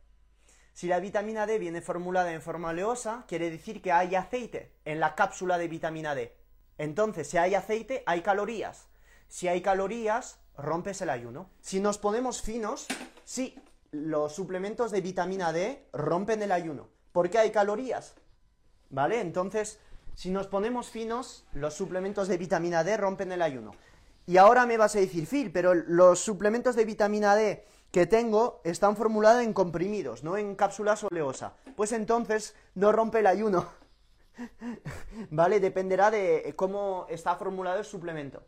Si 0.77 0.89
la 0.89 1.01
vitamina 1.01 1.47
D 1.47 1.59
viene 1.59 1.81
formulada 1.81 2.35
en 2.35 2.43
forma 2.43 2.69
oleosa, 2.69 3.25
quiere 3.27 3.49
decir 3.49 3.81
que 3.81 3.93
hay 3.93 4.15
aceite 4.15 4.75
en 4.85 5.01
la 5.01 5.15
cápsula 5.15 5.57
de 5.57 5.69
vitamina 5.69 6.15
D. 6.15 6.37
Entonces, 6.77 7.27
si 7.31 7.39
hay 7.39 7.55
aceite, 7.55 8.03
hay 8.05 8.21
calorías. 8.21 8.87
Si 9.27 9.49
hay 9.49 9.63
calorías, 9.63 10.39
rompes 10.59 11.01
el 11.01 11.09
ayuno. 11.09 11.49
Si 11.63 11.81
nos 11.81 11.97
ponemos 11.97 12.43
finos, 12.43 12.89
sí, 13.25 13.59
los 13.91 14.35
suplementos 14.35 14.91
de 14.91 15.01
vitamina 15.01 15.51
D 15.51 15.89
rompen 15.95 16.43
el 16.43 16.53
ayuno. 16.53 16.91
porque 17.11 17.39
hay 17.39 17.53
calorías? 17.53 18.15
¿Vale? 18.91 19.23
Entonces, 19.23 19.79
si 20.15 20.31
nos 20.31 20.47
ponemos 20.47 20.91
finos, 20.91 21.47
los 21.55 21.73
suplementos 21.73 22.29
de 22.29 22.37
vitamina 22.37 22.85
D 22.85 22.99
rompen 22.99 23.33
el 23.33 23.41
ayuno. 23.41 23.73
Y 24.27 24.37
ahora 24.37 24.67
me 24.67 24.77
vas 24.77 24.95
a 24.95 24.99
decir, 25.01 25.27
Phil, 25.27 25.51
pero 25.53 25.73
los 25.73 26.19
suplementos 26.19 26.77
de 26.77 26.85
vitamina 26.85 27.35
D 27.35 27.65
que 27.91 28.07
tengo 28.07 28.61
están 28.65 28.97
formulados 28.97 29.43
en 29.43 29.53
comprimidos, 29.53 30.23
no 30.23 30.37
en 30.37 30.55
cápsulas 30.55 31.05
oleosa. 31.05 31.55
Pues 31.77 31.93
entonces 31.93 32.55
no 32.75 32.93
rompe 32.93 33.21
el 33.21 33.27
ayuno. 33.27 33.69
¿Vale? 35.31 35.61
Dependerá 35.61 36.11
de 36.11 36.53
cómo 36.57 37.07
está 37.09 37.37
formulado 37.37 37.79
el 37.79 37.85
suplemento. 37.85 38.43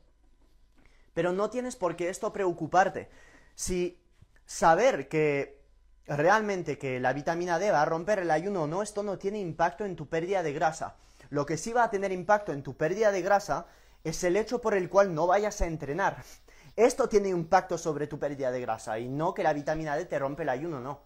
Pero 1.15 1.33
no 1.33 1.51
tienes 1.51 1.77
por 1.77 1.97
qué 1.97 2.11
esto 2.11 2.33
preocuparte. 2.33 3.09
Si 3.55 3.99
saber 4.45 5.09
que 5.09 5.59
realmente 6.07 6.79
que 6.79 7.01
la 7.01 7.13
vitamina 7.13 7.59
D 7.59 7.71
va 7.71 7.83
a 7.83 7.87
romper 7.87 8.21
el 8.21 8.31
ayuno 8.31 8.63
o 8.63 8.67
no, 8.67 8.83
esto 8.83 9.03
no 9.03 9.19
tiene 9.19 9.41
impacto 9.41 9.85
en 9.85 9.97
tu 9.97 10.09
pérdida 10.09 10.43
de 10.43 10.53
grasa. 10.53 10.97
Lo 11.31 11.45
que 11.45 11.59
sí 11.59 11.73
va 11.73 11.85
a 11.85 11.91
tener 11.91 12.13
impacto 12.13 12.53
en 12.53 12.63
tu 12.63 12.77
pérdida 12.77 13.13
de 13.13 13.23
grasa 13.23 13.67
es 14.05 14.23
el 14.25 14.37
hecho 14.37 14.61
por 14.61 14.75
el 14.75 14.89
cual 14.89 15.15
no 15.15 15.27
vayas 15.27 15.61
a 15.61 15.67
entrenar. 15.67 16.25
Esto 16.79 17.09
tiene 17.09 17.31
impacto 17.31 17.77
sobre 17.77 18.07
tu 18.07 18.21
pérdida 18.21 18.53
de 18.53 18.61
grasa 18.61 19.01
y 19.01 19.09
no 19.09 19.35
que 19.35 19.43
la 19.43 19.53
vitamina 19.53 19.97
D 19.97 20.05
te 20.05 20.17
rompe 20.17 20.45
el 20.45 20.49
ayuno, 20.49 20.79
no. 20.79 21.01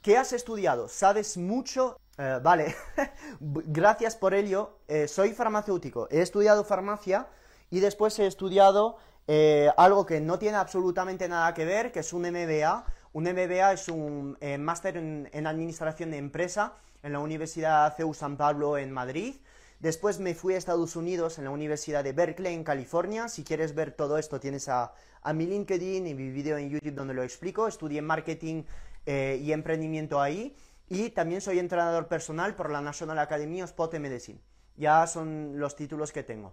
¿Qué 0.00 0.16
has 0.16 0.32
estudiado? 0.32 0.88
¿Sabes 0.88 1.36
mucho? 1.36 2.00
Eh, 2.16 2.38
vale, 2.42 2.74
gracias 3.38 4.16
por 4.16 4.32
ello. 4.32 4.78
Eh, 4.88 5.06
soy 5.08 5.34
farmacéutico, 5.34 6.08
he 6.10 6.22
estudiado 6.22 6.64
farmacia 6.64 7.26
y 7.68 7.80
después 7.80 8.18
he 8.18 8.26
estudiado 8.26 8.96
eh, 9.28 9.70
algo 9.76 10.06
que 10.06 10.22
no 10.22 10.38
tiene 10.38 10.56
absolutamente 10.56 11.28
nada 11.28 11.52
que 11.52 11.66
ver, 11.66 11.92
que 11.92 12.00
es 12.00 12.14
un 12.14 12.22
MBA. 12.22 12.86
Un 13.12 13.24
MBA 13.24 13.72
es 13.74 13.88
un 13.88 14.38
máster 14.60 14.96
en, 14.96 15.28
en 15.34 15.46
administración 15.46 16.12
de 16.12 16.16
empresa 16.16 16.76
en 17.02 17.12
la 17.12 17.18
Universidad 17.18 17.94
CEU 17.94 18.14
San 18.14 18.38
Pablo 18.38 18.78
en 18.78 18.90
Madrid. 18.90 19.34
Después 19.80 20.20
me 20.20 20.34
fui 20.34 20.52
a 20.52 20.58
Estados 20.58 20.94
Unidos 20.94 21.38
en 21.38 21.44
la 21.44 21.50
Universidad 21.50 22.04
de 22.04 22.12
Berkeley, 22.12 22.52
en 22.52 22.64
California. 22.64 23.28
Si 23.28 23.44
quieres 23.44 23.74
ver 23.74 23.92
todo 23.92 24.18
esto, 24.18 24.38
tienes 24.38 24.68
a, 24.68 24.92
mi 25.34 25.46
LinkedIn 25.46 26.06
y 26.06 26.14
mi 26.14 26.30
video 26.30 26.58
en 26.58 26.68
YouTube 26.68 26.94
donde 26.94 27.14
lo 27.14 27.22
explico. 27.22 27.66
Estudié 27.66 28.02
marketing 28.02 28.64
eh, 29.06 29.40
y 29.42 29.52
emprendimiento 29.52 30.20
ahí. 30.20 30.54
Y 30.86 31.10
también 31.10 31.40
soy 31.40 31.58
entrenador 31.58 32.08
personal 32.08 32.56
por 32.56 32.70
la 32.70 32.82
National 32.82 33.18
Academy 33.20 33.62
of 33.62 33.70
Sport 33.70 33.94
Medicine. 33.94 34.40
Ya 34.76 35.06
son 35.06 35.58
los 35.58 35.76
títulos 35.76 36.12
que 36.12 36.24
tengo. 36.24 36.52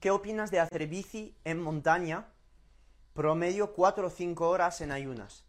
¿Qué 0.00 0.10
opinas 0.10 0.50
de 0.50 0.58
hacer 0.58 0.88
bici 0.88 1.36
en 1.44 1.60
montaña? 1.62 2.26
Promedio 3.14 3.72
4 3.72 4.08
o 4.08 4.10
5 4.10 4.48
horas 4.48 4.80
en 4.80 4.90
ayunas. 4.90 5.47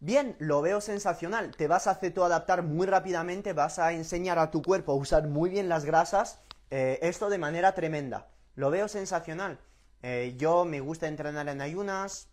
Bien, 0.00 0.36
lo 0.38 0.60
veo 0.60 0.80
sensacional. 0.80 1.52
Te 1.56 1.66
vas 1.66 1.86
a 1.86 1.92
adaptar 1.92 2.62
muy 2.62 2.86
rápidamente, 2.86 3.52
vas 3.52 3.78
a 3.78 3.92
enseñar 3.92 4.38
a 4.38 4.50
tu 4.50 4.62
cuerpo 4.62 4.92
a 4.92 4.96
usar 4.96 5.28
muy 5.28 5.50
bien 5.50 5.68
las 5.68 5.84
grasas. 5.84 6.40
Eh, 6.70 6.98
esto 7.02 7.30
de 7.30 7.38
manera 7.38 7.74
tremenda. 7.74 8.28
Lo 8.54 8.70
veo 8.70 8.88
sensacional. 8.88 9.58
Eh, 10.02 10.34
yo 10.36 10.64
me 10.64 10.80
gusta 10.80 11.08
entrenar 11.08 11.48
en 11.48 11.60
ayunas, 11.60 12.28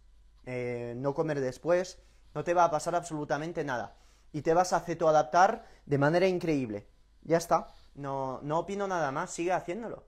eh, 0.45 0.95
no 0.97 1.13
comer 1.13 1.39
después. 1.39 2.00
No 2.34 2.43
te 2.43 2.54
va 2.54 2.65
a 2.65 2.71
pasar 2.71 2.95
absolutamente 2.95 3.63
nada. 3.63 3.95
Y 4.34 4.41
te 4.41 4.54
vas 4.54 4.74
a 4.74 4.78
adaptar 4.78 5.65
de 5.86 5.97
manera 5.97 6.28
increíble. 6.28 6.88
Ya 7.24 7.38
está. 7.38 7.67
No, 7.93 8.39
no 8.41 8.60
opino 8.60 8.88
nada 8.88 9.12
más. 9.12 9.32
Sigue 9.32 9.54
haciéndolo. 9.54 10.08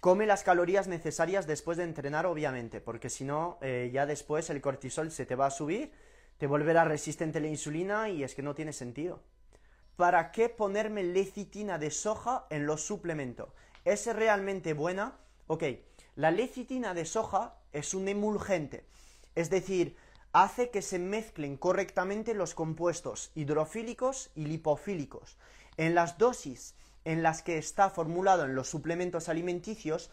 Come 0.00 0.26
las 0.26 0.44
calorías 0.44 0.88
necesarias 0.88 1.46
después 1.46 1.76
de 1.76 1.84
entrenar, 1.84 2.26
obviamente, 2.26 2.80
porque 2.80 3.10
si 3.10 3.24
no, 3.24 3.58
ya 3.60 4.06
después 4.06 4.48
el 4.48 4.62
cortisol 4.62 5.10
se 5.10 5.26
te 5.26 5.34
va 5.34 5.46
a 5.46 5.50
subir 5.50 5.92
te 6.40 6.46
volverá 6.46 6.86
resistente 6.86 7.36
a 7.36 7.42
la 7.42 7.48
insulina 7.48 8.08
y 8.08 8.24
es 8.24 8.34
que 8.34 8.40
no 8.40 8.54
tiene 8.54 8.72
sentido. 8.72 9.22
¿Para 9.96 10.32
qué 10.32 10.48
ponerme 10.48 11.02
lecitina 11.02 11.76
de 11.76 11.90
soja 11.90 12.46
en 12.48 12.64
los 12.64 12.80
suplementos? 12.80 13.50
¿Es 13.84 14.06
realmente 14.06 14.72
buena? 14.72 15.18
Ok, 15.48 15.64
la 16.16 16.30
lecitina 16.30 16.94
de 16.94 17.04
soja 17.04 17.58
es 17.74 17.92
un 17.92 18.08
emulgente, 18.08 18.86
es 19.34 19.50
decir, 19.50 19.98
hace 20.32 20.70
que 20.70 20.80
se 20.80 20.98
mezclen 20.98 21.58
correctamente 21.58 22.32
los 22.32 22.54
compuestos 22.54 23.32
hidrofílicos 23.34 24.30
y 24.34 24.46
lipofílicos. 24.46 25.36
En 25.76 25.94
las 25.94 26.16
dosis 26.16 26.74
en 27.04 27.22
las 27.22 27.42
que 27.42 27.58
está 27.58 27.90
formulado 27.90 28.46
en 28.46 28.54
los 28.54 28.70
suplementos 28.70 29.28
alimenticios, 29.28 30.10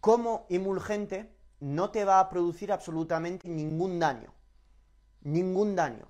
como 0.00 0.44
emulgente 0.50 1.30
no 1.60 1.90
te 1.90 2.04
va 2.04 2.18
a 2.18 2.28
producir 2.28 2.72
absolutamente 2.72 3.48
ningún 3.48 4.00
daño. 4.00 4.34
Ningún 5.22 5.76
daño. 5.76 6.08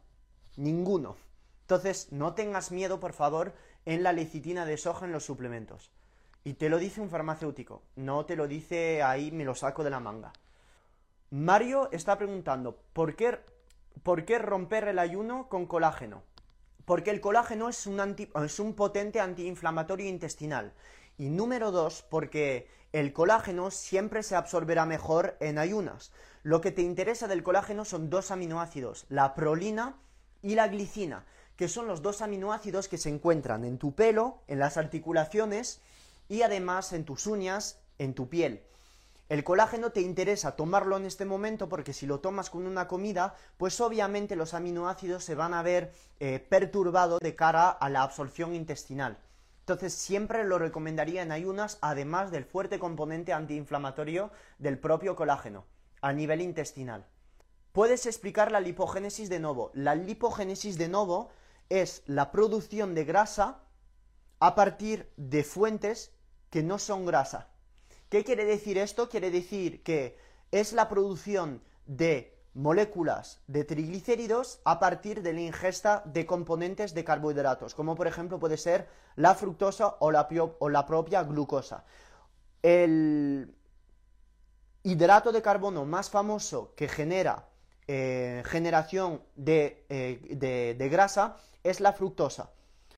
Ninguno. 0.56 1.16
Entonces, 1.62 2.12
no 2.12 2.34
tengas 2.34 2.72
miedo, 2.72 3.00
por 3.00 3.12
favor, 3.12 3.54
en 3.86 4.02
la 4.02 4.12
lecitina 4.12 4.66
de 4.66 4.76
soja 4.76 5.06
en 5.06 5.12
los 5.12 5.24
suplementos. 5.24 5.90
Y 6.44 6.54
te 6.54 6.68
lo 6.68 6.78
dice 6.78 7.00
un 7.00 7.08
farmacéutico, 7.08 7.82
no 7.94 8.26
te 8.26 8.36
lo 8.36 8.48
dice 8.48 9.02
ahí, 9.02 9.30
me 9.30 9.44
lo 9.44 9.54
saco 9.54 9.84
de 9.84 9.90
la 9.90 10.00
manga. 10.00 10.32
Mario 11.30 11.88
está 11.92 12.18
preguntando, 12.18 12.78
¿por 12.92 13.14
qué, 13.14 13.38
¿por 14.02 14.24
qué 14.24 14.38
romper 14.38 14.88
el 14.88 14.98
ayuno 14.98 15.48
con 15.48 15.66
colágeno? 15.66 16.24
Porque 16.84 17.10
el 17.10 17.20
colágeno 17.20 17.68
es 17.68 17.86
un, 17.86 18.16
es 18.44 18.58
un 18.58 18.74
potente 18.74 19.20
antiinflamatorio 19.20 20.08
intestinal. 20.08 20.72
Y 21.16 21.30
número 21.30 21.70
dos, 21.70 22.04
porque 22.10 22.68
el 22.92 23.12
colágeno 23.12 23.70
siempre 23.70 24.22
se 24.22 24.34
absorberá 24.34 24.84
mejor 24.84 25.36
en 25.40 25.58
ayunas. 25.58 26.12
Lo 26.44 26.60
que 26.60 26.72
te 26.72 26.82
interesa 26.82 27.28
del 27.28 27.44
colágeno 27.44 27.84
son 27.84 28.10
dos 28.10 28.32
aminoácidos, 28.32 29.06
la 29.08 29.34
prolina 29.34 29.94
y 30.42 30.56
la 30.56 30.66
glicina, 30.66 31.24
que 31.56 31.68
son 31.68 31.86
los 31.86 32.02
dos 32.02 32.20
aminoácidos 32.20 32.88
que 32.88 32.98
se 32.98 33.10
encuentran 33.10 33.64
en 33.64 33.78
tu 33.78 33.94
pelo, 33.94 34.42
en 34.48 34.58
las 34.58 34.76
articulaciones 34.76 35.80
y 36.28 36.42
además 36.42 36.92
en 36.92 37.04
tus 37.04 37.28
uñas, 37.28 37.78
en 37.98 38.14
tu 38.14 38.28
piel. 38.28 38.64
El 39.28 39.44
colágeno 39.44 39.92
te 39.92 40.00
interesa 40.00 40.56
tomarlo 40.56 40.96
en 40.96 41.06
este 41.06 41.24
momento 41.24 41.68
porque 41.68 41.92
si 41.92 42.06
lo 42.06 42.18
tomas 42.18 42.50
con 42.50 42.66
una 42.66 42.88
comida, 42.88 43.36
pues 43.56 43.80
obviamente 43.80 44.34
los 44.34 44.52
aminoácidos 44.52 45.22
se 45.22 45.36
van 45.36 45.54
a 45.54 45.62
ver 45.62 45.92
eh, 46.18 46.40
perturbados 46.40 47.20
de 47.20 47.36
cara 47.36 47.70
a 47.70 47.88
la 47.88 48.02
absorción 48.02 48.52
intestinal. 48.52 49.16
Entonces 49.60 49.94
siempre 49.94 50.42
lo 50.42 50.58
recomendaría 50.58 51.22
en 51.22 51.30
ayunas, 51.30 51.78
además 51.82 52.32
del 52.32 52.44
fuerte 52.44 52.80
componente 52.80 53.32
antiinflamatorio 53.32 54.32
del 54.58 54.76
propio 54.80 55.14
colágeno, 55.14 55.64
a 56.02 56.12
nivel 56.12 56.42
intestinal. 56.42 57.06
Puedes 57.72 58.04
explicar 58.04 58.52
la 58.52 58.60
lipogénesis 58.60 59.30
de 59.30 59.40
novo. 59.40 59.70
La 59.72 59.94
lipogénesis 59.94 60.76
de 60.76 60.88
novo 60.88 61.30
es 61.70 62.02
la 62.06 62.30
producción 62.30 62.94
de 62.94 63.04
grasa 63.04 63.62
a 64.40 64.54
partir 64.54 65.10
de 65.16 65.42
fuentes 65.42 66.12
que 66.50 66.62
no 66.62 66.78
son 66.78 67.06
grasa. 67.06 67.48
¿Qué 68.10 68.24
quiere 68.24 68.44
decir 68.44 68.76
esto? 68.76 69.08
Quiere 69.08 69.30
decir 69.30 69.82
que 69.82 70.18
es 70.50 70.74
la 70.74 70.90
producción 70.90 71.62
de 71.86 72.38
moléculas 72.52 73.40
de 73.46 73.64
triglicéridos 73.64 74.60
a 74.64 74.78
partir 74.78 75.22
de 75.22 75.32
la 75.32 75.40
ingesta 75.40 76.02
de 76.04 76.26
componentes 76.26 76.92
de 76.92 77.04
carbohidratos, 77.04 77.74
como 77.74 77.94
por 77.94 78.06
ejemplo 78.06 78.38
puede 78.38 78.58
ser 78.58 78.86
la 79.16 79.34
fructosa 79.34 79.96
o 80.00 80.10
la, 80.10 80.28
o 80.58 80.68
la 80.68 80.84
propia 80.84 81.22
glucosa. 81.22 81.84
El 82.62 83.54
hidrato 84.82 85.32
de 85.32 85.42
carbono 85.42 85.84
más 85.84 86.10
famoso 86.10 86.74
que 86.76 86.88
genera 86.88 87.48
eh, 87.88 88.42
generación 88.46 89.22
eh, 89.44 90.20
de, 90.30 90.74
de 90.78 90.88
grasa 90.88 91.36
es 91.62 91.80
la 91.80 91.92
fructosa. 91.92 92.50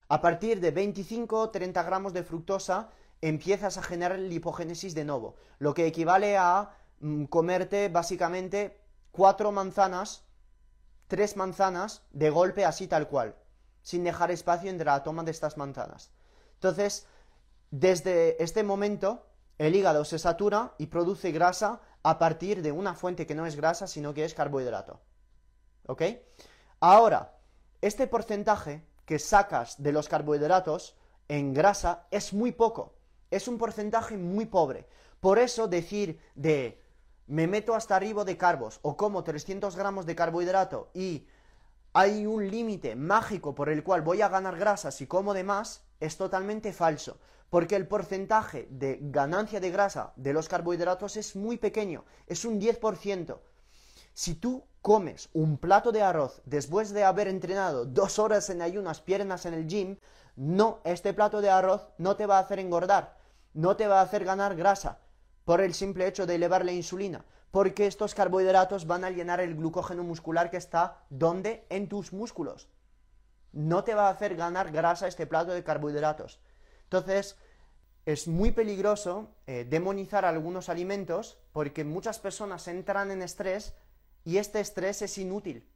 A 0.07 0.21
partir 0.21 0.59
de 0.59 0.71
25 0.71 1.39
o 1.39 1.49
30 1.49 1.83
gramos 1.83 2.13
de 2.13 2.23
fructosa 2.23 2.89
empiezas 3.21 3.77
a 3.77 3.83
generar 3.83 4.19
lipogénesis 4.19 4.93
de 4.93 5.05
nuevo, 5.05 5.35
lo 5.59 5.73
que 5.73 5.87
equivale 5.87 6.37
a 6.37 6.71
mm, 6.99 7.25
comerte 7.25 7.89
básicamente 7.89 8.79
cuatro 9.11 9.51
manzanas, 9.51 10.23
tres 11.07 11.35
manzanas 11.37 12.03
de 12.11 12.29
golpe 12.29 12.65
así 12.65 12.87
tal 12.87 13.07
cual, 13.07 13.35
sin 13.81 14.03
dejar 14.03 14.31
espacio 14.31 14.69
entre 14.69 14.85
la 14.85 15.03
toma 15.03 15.23
de 15.23 15.31
estas 15.31 15.57
manzanas. 15.57 16.11
Entonces, 16.55 17.07
desde 17.71 18.41
este 18.43 18.63
momento, 18.63 19.25
el 19.57 19.75
hígado 19.75 20.05
se 20.05 20.19
satura 20.19 20.73
y 20.77 20.87
produce 20.87 21.31
grasa 21.31 21.81
a 22.03 22.19
partir 22.19 22.61
de 22.61 22.71
una 22.71 22.93
fuente 22.93 23.25
que 23.25 23.35
no 23.35 23.45
es 23.45 23.55
grasa, 23.55 23.87
sino 23.87 24.13
que 24.13 24.25
es 24.25 24.33
carbohidrato. 24.33 25.01
¿Ok? 25.87 26.01
Ahora, 26.79 27.37
este 27.81 28.07
porcentaje 28.07 28.85
que 29.05 29.19
sacas 29.19 29.81
de 29.81 29.91
los 29.91 30.09
carbohidratos 30.09 30.95
en 31.27 31.53
grasa 31.53 32.07
es 32.11 32.33
muy 32.33 32.51
poco 32.51 32.95
es 33.35 33.47
un 33.47 33.57
porcentaje 33.57 34.17
muy 34.17 34.45
pobre. 34.45 34.87
Por 35.19 35.39
eso 35.39 35.67
decir 35.67 36.19
de 36.35 36.81
me 37.27 37.47
meto 37.47 37.73
hasta 37.73 37.95
arriba 37.95 38.23
de 38.23 38.37
carbos 38.37 38.79
o 38.83 38.95
como 38.95 39.23
300 39.23 39.75
gramos 39.75 40.05
de 40.05 40.15
carbohidrato 40.15 40.91
y 40.93 41.27
hay 41.97 42.25
un 42.25 42.45
límite 42.51 42.93
mágico 42.97 43.55
por 43.55 43.69
el 43.69 43.81
cual 43.81 44.01
voy 44.01 44.21
a 44.21 44.27
ganar 44.27 44.57
grasa 44.57 44.91
si 44.91 45.07
como 45.07 45.33
de 45.33 45.45
más, 45.45 45.85
es 46.01 46.17
totalmente 46.17 46.73
falso. 46.73 47.19
Porque 47.49 47.77
el 47.77 47.87
porcentaje 47.87 48.67
de 48.69 48.99
ganancia 49.01 49.61
de 49.61 49.71
grasa 49.71 50.11
de 50.17 50.33
los 50.33 50.49
carbohidratos 50.49 51.15
es 51.15 51.37
muy 51.37 51.55
pequeño, 51.55 52.03
es 52.27 52.43
un 52.43 52.59
10%. 52.59 53.39
Si 54.13 54.35
tú 54.35 54.65
comes 54.81 55.29
un 55.31 55.57
plato 55.57 55.93
de 55.93 56.01
arroz 56.01 56.41
después 56.43 56.89
de 56.91 57.05
haber 57.05 57.29
entrenado 57.29 57.85
dos 57.85 58.19
horas 58.19 58.49
en 58.49 58.61
ayunas 58.61 58.99
piernas 58.99 59.45
en 59.45 59.53
el 59.53 59.65
gym, 59.65 59.97
no, 60.35 60.81
este 60.83 61.13
plato 61.13 61.39
de 61.39 61.49
arroz 61.49 61.87
no 61.97 62.17
te 62.17 62.25
va 62.25 62.39
a 62.39 62.41
hacer 62.41 62.59
engordar, 62.59 63.17
no 63.53 63.77
te 63.77 63.87
va 63.87 64.01
a 64.01 64.03
hacer 64.03 64.25
ganar 64.25 64.57
grasa 64.57 64.99
por 65.45 65.61
el 65.61 65.73
simple 65.73 66.07
hecho 66.07 66.25
de 66.25 66.35
elevar 66.35 66.65
la 66.65 66.73
insulina, 66.73 67.23
porque 67.51 67.87
estos 67.87 68.13
carbohidratos 68.13 68.87
van 68.87 69.05
a 69.05 69.11
llenar 69.11 69.39
el 69.39 69.55
glucógeno 69.55 70.03
muscular 70.03 70.51
que 70.51 70.57
está 70.57 71.05
donde 71.09 71.65
en 71.69 71.87
tus 71.87 72.11
músculos. 72.11 72.67
No 73.53 73.83
te 73.83 73.93
va 73.93 74.07
a 74.07 74.11
hacer 74.11 74.35
ganar 74.35 74.71
grasa 74.71 75.07
este 75.07 75.25
plato 75.25 75.53
de 75.53 75.63
carbohidratos. 75.63 76.41
Entonces, 76.83 77.37
es 78.05 78.27
muy 78.27 78.51
peligroso 78.51 79.29
eh, 79.47 79.65
demonizar 79.67 80.25
algunos 80.25 80.69
alimentos 80.69 81.37
porque 81.53 81.83
muchas 81.83 82.19
personas 82.19 82.67
entran 82.67 83.09
en 83.09 83.21
estrés 83.21 83.73
y 84.25 84.37
este 84.37 84.59
estrés 84.59 85.01
es 85.01 85.17
inútil. 85.17 85.67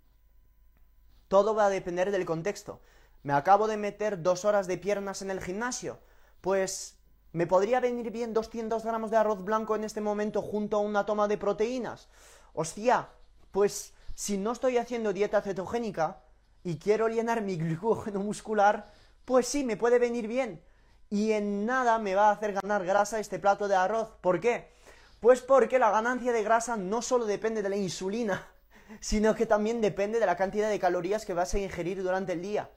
Todo 1.27 1.55
va 1.55 1.67
a 1.67 1.69
depender 1.69 2.11
del 2.11 2.25
contexto. 2.25 2.81
Me 3.23 3.33
acabo 3.33 3.67
de 3.67 3.77
meter 3.77 4.21
dos 4.21 4.45
horas 4.45 4.67
de 4.67 4.77
piernas 4.77 5.21
en 5.21 5.31
el 5.31 5.41
gimnasio. 5.41 5.99
Pues 6.41 6.98
me 7.31 7.47
podría 7.47 7.79
venir 7.79 8.11
bien 8.11 8.33
200 8.33 8.83
gramos 8.83 9.11
de 9.11 9.17
arroz 9.17 9.43
blanco 9.43 9.75
en 9.75 9.83
este 9.83 10.01
momento 10.01 10.41
junto 10.41 10.77
a 10.77 10.79
una 10.79 11.05
toma 11.05 11.27
de 11.27 11.37
proteínas. 11.37 12.09
Hostia, 12.53 13.09
pues 13.51 13.93
si 14.15 14.37
no 14.37 14.51
estoy 14.51 14.77
haciendo 14.77 15.13
dieta 15.13 15.41
cetogénica 15.41 16.23
y 16.63 16.77
quiero 16.77 17.07
llenar 17.07 17.41
mi 17.41 17.57
glucógeno 17.57 18.19
muscular, 18.19 18.91
pues 19.25 19.47
sí, 19.47 19.63
me 19.63 19.77
puede 19.77 19.99
venir 19.99 20.27
bien. 20.27 20.63
Y 21.09 21.31
en 21.31 21.65
nada 21.65 21.99
me 21.99 22.15
va 22.15 22.29
a 22.29 22.31
hacer 22.33 22.53
ganar 22.53 22.85
grasa 22.85 23.19
este 23.19 23.39
plato 23.39 23.67
de 23.67 23.75
arroz. 23.75 24.11
¿Por 24.21 24.39
qué? 24.39 24.71
Pues 25.19 25.41
porque 25.41 25.79
la 25.79 25.91
ganancia 25.91 26.31
de 26.31 26.43
grasa 26.43 26.77
no 26.77 27.01
solo 27.01 27.25
depende 27.25 27.61
de 27.61 27.69
la 27.69 27.77
insulina, 27.77 28.47
sino 28.99 29.35
que 29.35 29.45
también 29.45 29.81
depende 29.81 30.19
de 30.19 30.25
la 30.25 30.35
cantidad 30.35 30.69
de 30.69 30.79
calorías 30.79 31.25
que 31.25 31.33
vas 31.33 31.53
a 31.53 31.59
ingerir 31.59 32.01
durante 32.01 32.33
el 32.33 32.41
día 32.41 32.69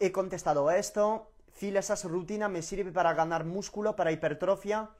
he 0.00 0.12
contestado 0.12 0.70
esto. 0.70 1.30
Phil, 1.54 1.76
esas 1.76 2.04
rutinas 2.04 2.50
me 2.50 2.62
sirve 2.62 2.90
para 2.90 3.14
ganar 3.14 3.44
músculo, 3.44 3.94
para 3.94 4.10
hipertrofia. 4.10 4.90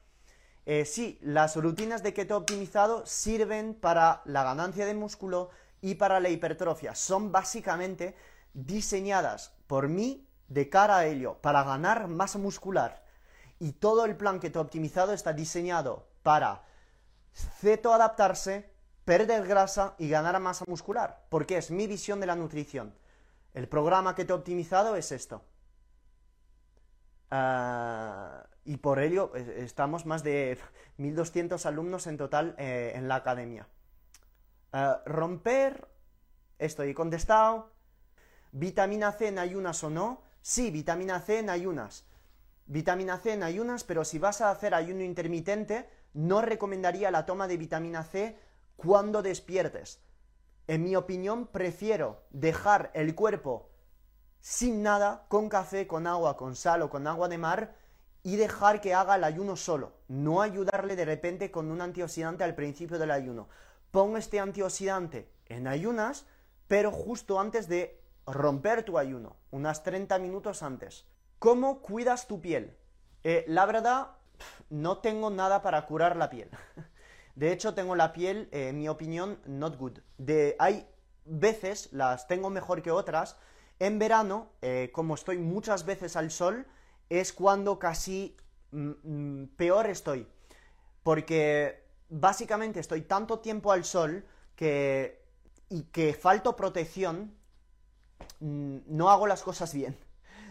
Eh, 0.67 0.85
sí, 0.85 1.19
las 1.21 1.57
rutinas 1.57 2.03
de 2.03 2.15
keto 2.15 2.37
optimizado 2.37 3.05
sirven 3.07 3.75
para 3.75 4.23
la 4.25 4.45
ganancia 4.45 4.87
de 4.87 4.95
músculo 4.95 5.51
y 5.81 5.97
para 5.97 6.21
la 6.21 6.29
hipertrofia. 6.29 6.95
Son 6.95 7.33
básicamente 7.33 8.15
diseñadas 8.55 9.53
por 9.67 9.89
mí 9.89 10.29
de 10.49 10.69
cara 10.69 10.99
a 10.99 11.07
ello, 11.07 11.39
para 11.41 11.65
ganar 11.65 12.07
masa 12.07 12.39
muscular. 12.39 13.03
Y 13.59 13.73
todo 13.73 14.05
el 14.05 14.17
plan 14.17 14.39
keto 14.39 14.61
optimizado 14.61 15.13
está 15.13 15.33
diseñado 15.33 16.07
para 16.23 16.63
ceto 17.33 17.93
adaptarse, 17.93 18.71
perder 19.05 19.47
grasa 19.47 19.95
y 19.99 20.09
ganar 20.09 20.39
masa 20.39 20.65
muscular, 20.69 21.25
porque 21.31 21.57
es 21.57 21.73
mi 21.73 21.89
visión 21.89 22.21
de 22.21 22.27
la 22.27 22.37
nutrición. 22.37 22.95
El 23.55 23.69
programa 23.69 24.15
que 24.15 24.25
te 24.25 24.33
he 24.33 24.37
optimizado 24.37 24.95
es 24.95 25.11
esto. 25.11 25.43
Ah, 27.37 28.47
y 28.65 28.77
por 28.77 29.01
ello 29.01 29.35
estamos 29.35 30.07
más 30.07 30.23
de 30.23 30.57
1200 30.99 31.67
alumnos 31.67 32.07
en 32.07 32.17
total 32.17 32.55
eh, 32.59 32.93
en 32.95 33.09
la 33.09 33.17
academia. 33.17 33.67
Ah, 34.73 35.03
romper, 35.05 35.89
estoy 36.61 36.95
contestado. 36.95 37.73
¿Vitamina 38.53 39.11
C 39.11 39.27
en 39.27 39.41
ayunas 39.41 39.83
o 39.83 39.91
no? 39.91 40.23
Sí, 40.43 40.71
vitamina 40.71 41.19
C 41.19 41.41
en 41.41 41.51
ayunas. 41.51 42.07
Vitamina 42.67 43.19
C 43.19 43.33
en 43.33 43.43
ayunas, 43.43 43.83
pero 43.83 44.05
si 44.05 44.21
vas 44.21 44.41
a 44.41 44.53
hacer 44.53 44.73
ayuno 44.73 45.03
intermitente, 45.03 45.91
no 46.13 46.41
recomendaría 46.41 47.11
la 47.11 47.27
toma 47.27 47.49
de 47.49 47.57
vitamina 47.57 48.05
C 48.05 48.39
cuando 48.77 49.23
despiertes. 49.23 50.01
En 50.69 50.85
mi 50.85 50.95
opinión, 50.95 51.49
prefiero 51.49 52.23
dejar 52.31 52.93
el 52.95 53.17
cuerpo 53.17 53.74
sin 54.45 54.83
nada, 54.83 55.25
con 55.29 55.49
café, 55.49 55.87
con 55.87 56.07
agua, 56.07 56.37
con 56.37 56.55
sal 56.55 56.83
o 56.83 56.91
con 56.91 57.07
agua 57.07 57.29
de 57.29 57.39
mar, 57.39 57.77
y 58.23 58.37
dejar 58.37 58.83
que 58.83 58.93
haga 58.93 59.17
el 59.17 59.25
ayuno 59.25 59.57
solo. 59.57 59.95
No 60.07 60.43
ayudarle 60.43 60.97
de 60.97 61.07
repente 61.07 61.51
con 61.51 61.71
un 61.71 61.81
antioxidante 61.81 62.45
al 62.45 62.55
principio 62.55 62.99
del 62.99 63.11
ayuno. 63.11 63.49
Pon 63.91 64.19
este 64.19 64.41
antioxidante 64.41 65.33
en 65.47 65.67
ayunas, 65.67 66.27
pero 66.67 66.93
justo 66.93 67.41
antes 67.41 67.69
de 67.69 67.99
romper 68.27 68.83
tu 68.83 68.99
ayuno, 68.99 69.37
unas 69.51 69.83
30 69.83 70.19
minutos 70.19 70.63
antes. 70.63 71.07
¿Cómo 71.39 71.81
cuidas 71.81 72.27
tu 72.27 72.43
piel? 72.43 72.77
Eh, 73.23 73.47
la 73.49 73.65
verdad, 73.65 74.09
no 74.69 74.99
tengo 74.99 75.31
nada 75.31 75.63
para 75.63 75.87
curar 75.87 76.17
la 76.17 76.29
piel. 76.29 76.51
De 77.35 77.51
hecho, 77.51 77.73
tengo 77.73 77.97
la 77.97 78.13
piel, 78.13 78.51
eh, 78.53 78.69
en 78.69 78.79
mi 78.79 78.91
opinión, 78.91 79.39
not 79.47 79.79
good. 79.79 80.01
De, 80.19 80.55
hay 80.59 80.87
veces, 81.25 81.91
las 81.95 82.29
tengo 82.29 82.51
mejor 82.51 82.83
que 82.83 82.91
otras. 82.91 83.39
En 83.79 83.99
verano, 83.99 84.51
eh, 84.63 84.91
como 84.93 85.15
estoy 85.15 85.39
muchas 85.39 85.85
veces 85.85 86.17
al 86.17 86.31
sol, 86.31 86.67
es 87.09 87.33
cuando 87.33 87.79
casi 87.79 88.37
mm, 88.71 88.91
mm, 89.03 89.47
peor 89.57 89.87
estoy. 89.87 90.27
Porque 91.03 91.85
básicamente 92.09 92.81
estoy 92.81 93.03
tanto 93.03 93.41
tiempo 93.41 93.73
al 93.73 93.85
sol 93.85 94.25
que 94.57 95.25
y 95.69 95.85
que 95.85 96.15
falto 96.15 96.57
protección, 96.57 97.35
mm, 98.41 98.79
no 98.87 99.11
hago 99.11 99.27
las 99.27 99.43
cosas 99.43 99.75
bien. 99.75 99.99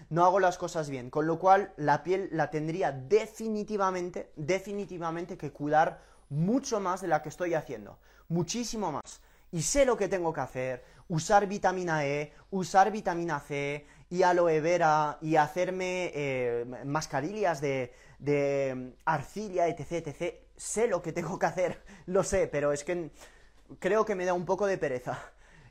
No 0.09 0.25
hago 0.25 0.39
las 0.39 0.57
cosas 0.57 0.89
bien. 0.89 1.09
Con 1.09 1.27
lo 1.27 1.39
cual, 1.39 1.73
la 1.77 2.03
piel 2.03 2.29
la 2.31 2.51
tendría 2.51 2.91
definitivamente, 2.91 4.31
definitivamente 4.35 5.37
que 5.37 5.51
cuidar 5.51 6.01
mucho 6.29 6.79
más 6.79 7.01
de 7.01 7.07
la 7.07 7.21
que 7.21 7.29
estoy 7.29 7.53
haciendo. 7.53 7.99
Muchísimo 8.27 8.91
más. 8.91 9.21
Y 9.51 9.61
sé 9.61 9.85
lo 9.85 9.97
que 9.97 10.07
tengo 10.07 10.33
que 10.33 10.41
hacer. 10.41 10.83
Usar 11.13 11.45
vitamina 11.45 12.07
E, 12.07 12.33
usar 12.49 12.91
vitamina 12.91 13.39
C 13.39 13.85
y 14.09 14.23
aloe 14.23 14.59
vera 14.61 15.19
y 15.21 15.35
hacerme 15.35 16.11
eh, 16.15 16.65
mascarillas 16.85 17.61
de, 17.61 17.93
de 18.17 18.95
arcilla, 19.05 19.67
etc, 19.67 20.07
etc. 20.07 20.35
Sé 20.57 20.87
lo 20.87 21.03
que 21.03 21.13
tengo 21.13 21.37
que 21.37 21.45
hacer, 21.45 21.83
lo 22.07 22.23
sé, 22.23 22.47
pero 22.47 22.73
es 22.73 22.83
que 22.83 23.11
creo 23.77 24.05
que 24.05 24.15
me 24.15 24.25
da 24.25 24.33
un 24.33 24.47
poco 24.47 24.65
de 24.65 24.79
pereza. 24.79 25.19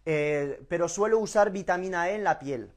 Eh, 0.07 0.65
pero 0.69 0.89
suelo 0.89 1.19
usar 1.19 1.51
vitamina 1.51 2.09
E 2.09 2.15
en 2.15 2.23
la 2.23 2.39
piel. 2.39 2.73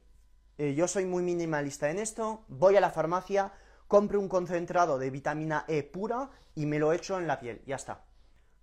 Eh, 0.58 0.74
yo 0.74 0.88
soy 0.88 1.04
muy 1.04 1.22
minimalista 1.22 1.88
en 1.88 2.00
esto. 2.00 2.46
Voy 2.48 2.74
a 2.74 2.80
la 2.80 2.90
farmacia, 2.90 3.52
compro 3.86 4.18
un 4.18 4.28
concentrado 4.28 4.98
de 4.98 5.10
vitamina 5.10 5.64
E 5.68 5.84
pura 5.84 6.30
y 6.56 6.66
me 6.66 6.80
lo 6.80 6.92
echo 6.92 7.16
en 7.16 7.28
la 7.28 7.38
piel. 7.38 7.62
Ya 7.64 7.76
está. 7.76 8.02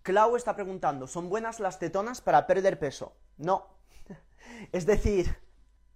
Clau 0.01 0.35
está 0.35 0.55
preguntando, 0.55 1.07
¿son 1.07 1.29
buenas 1.29 1.61
las 1.61 1.79
tetonas 1.79 2.19
para 2.19 2.45
perder 2.47 2.79
peso? 2.79 3.15
No. 3.37 3.72
Es 4.71 4.85
decir, 4.85 5.37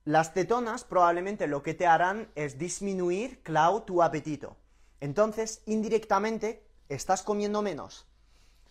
las 0.05 0.33
tetonas 0.33 0.83
probablemente 0.83 1.47
lo 1.47 1.63
que 1.63 1.73
te 1.73 1.85
harán 1.85 2.31
es 2.35 2.57
disminuir, 2.57 3.41
Clau, 3.43 3.81
tu 3.81 4.01
apetito. 4.01 4.55
Entonces, 5.01 5.61
indirectamente, 5.65 6.65
estás 6.89 7.23
comiendo 7.23 7.61
menos 7.61 8.07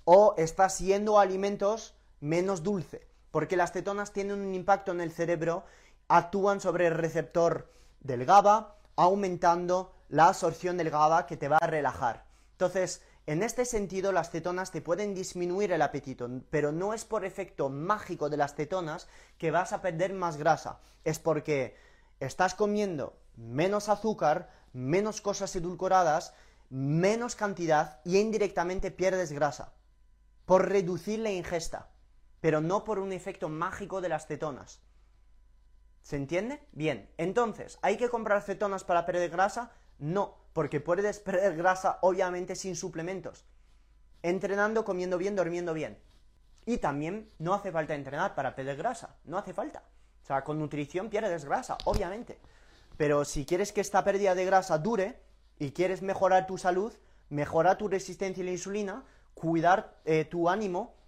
o 0.04 0.34
estás 0.38 0.78
yendo 0.78 1.18
a 1.18 1.22
alimentos 1.22 1.94
menos 2.20 2.62
dulce, 2.62 3.06
porque 3.30 3.56
las 3.56 3.72
cetonas 3.72 4.12
tienen 4.12 4.40
un 4.40 4.54
impacto 4.54 4.92
en 4.92 5.00
el 5.00 5.12
cerebro, 5.12 5.64
actúan 6.08 6.60
sobre 6.60 6.86
el 6.86 6.94
receptor 6.94 7.70
del 8.00 8.24
GABA, 8.24 8.76
aumentando 8.96 9.92
la 10.08 10.28
absorción 10.28 10.76
del 10.76 10.90
GABA 10.90 11.26
que 11.26 11.36
te 11.36 11.48
va 11.48 11.58
a 11.60 11.66
relajar. 11.66 12.24
Entonces, 12.52 13.02
en 13.26 13.42
este 13.42 13.64
sentido, 13.64 14.12
las 14.12 14.30
cetonas 14.30 14.70
te 14.70 14.80
pueden 14.80 15.12
disminuir 15.12 15.72
el 15.72 15.82
apetito, 15.82 16.28
pero 16.48 16.70
no 16.70 16.94
es 16.94 17.04
por 17.04 17.24
efecto 17.24 17.68
mágico 17.68 18.30
de 18.30 18.36
las 18.36 18.54
cetonas 18.54 19.08
que 19.36 19.50
vas 19.50 19.72
a 19.72 19.82
perder 19.82 20.12
más 20.12 20.36
grasa, 20.36 20.78
es 21.04 21.18
porque 21.18 21.76
estás 22.20 22.54
comiendo 22.54 23.18
menos 23.36 23.88
azúcar, 23.88 24.50
menos 24.72 25.20
cosas 25.20 25.54
edulcoradas, 25.56 26.34
menos 26.70 27.34
cantidad 27.34 28.00
y 28.04 28.18
indirectamente 28.18 28.90
pierdes 28.92 29.32
grasa 29.32 29.72
por 30.44 30.68
reducir 30.68 31.18
la 31.18 31.32
ingesta, 31.32 31.90
pero 32.40 32.60
no 32.60 32.84
por 32.84 33.00
un 33.00 33.12
efecto 33.12 33.48
mágico 33.48 34.00
de 34.00 34.08
las 34.08 34.26
cetonas. 34.26 34.80
¿Se 36.02 36.14
entiende? 36.14 36.64
Bien, 36.70 37.10
entonces, 37.18 37.80
¿hay 37.82 37.96
que 37.96 38.08
comprar 38.08 38.40
cetonas 38.42 38.84
para 38.84 39.04
perder 39.04 39.30
grasa? 39.30 39.72
No, 39.98 40.36
porque 40.56 40.80
puedes 40.80 41.18
perder 41.18 41.54
grasa 41.54 41.98
obviamente 42.00 42.56
sin 42.56 42.76
suplementos. 42.76 43.44
Entrenando, 44.22 44.86
comiendo 44.86 45.18
bien, 45.18 45.36
durmiendo 45.36 45.74
bien. 45.74 45.98
Y 46.64 46.78
también 46.78 47.30
no 47.38 47.52
hace 47.52 47.70
falta 47.70 47.94
entrenar 47.94 48.34
para 48.34 48.54
perder 48.54 48.78
grasa, 48.78 49.16
no 49.26 49.36
hace 49.36 49.52
falta. 49.52 49.82
O 50.22 50.26
sea, 50.26 50.44
con 50.44 50.58
nutrición 50.58 51.10
pierdes 51.10 51.44
grasa, 51.44 51.76
obviamente. 51.84 52.38
Pero 52.96 53.26
si 53.26 53.44
quieres 53.44 53.70
que 53.70 53.82
esta 53.82 54.02
pérdida 54.02 54.34
de 54.34 54.46
grasa 54.46 54.78
dure 54.78 55.20
y 55.58 55.72
quieres 55.72 56.00
mejorar 56.00 56.46
tu 56.46 56.56
salud, 56.56 56.90
mejorar 57.28 57.76
tu 57.76 57.88
resistencia 57.88 58.42
a 58.42 58.46
la 58.46 58.52
insulina, 58.52 59.04
cuidar 59.34 59.98
eh, 60.06 60.24
tu 60.24 60.48
ánimo, 60.48 60.94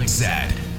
Like 0.00 0.08
that. 0.12 0.69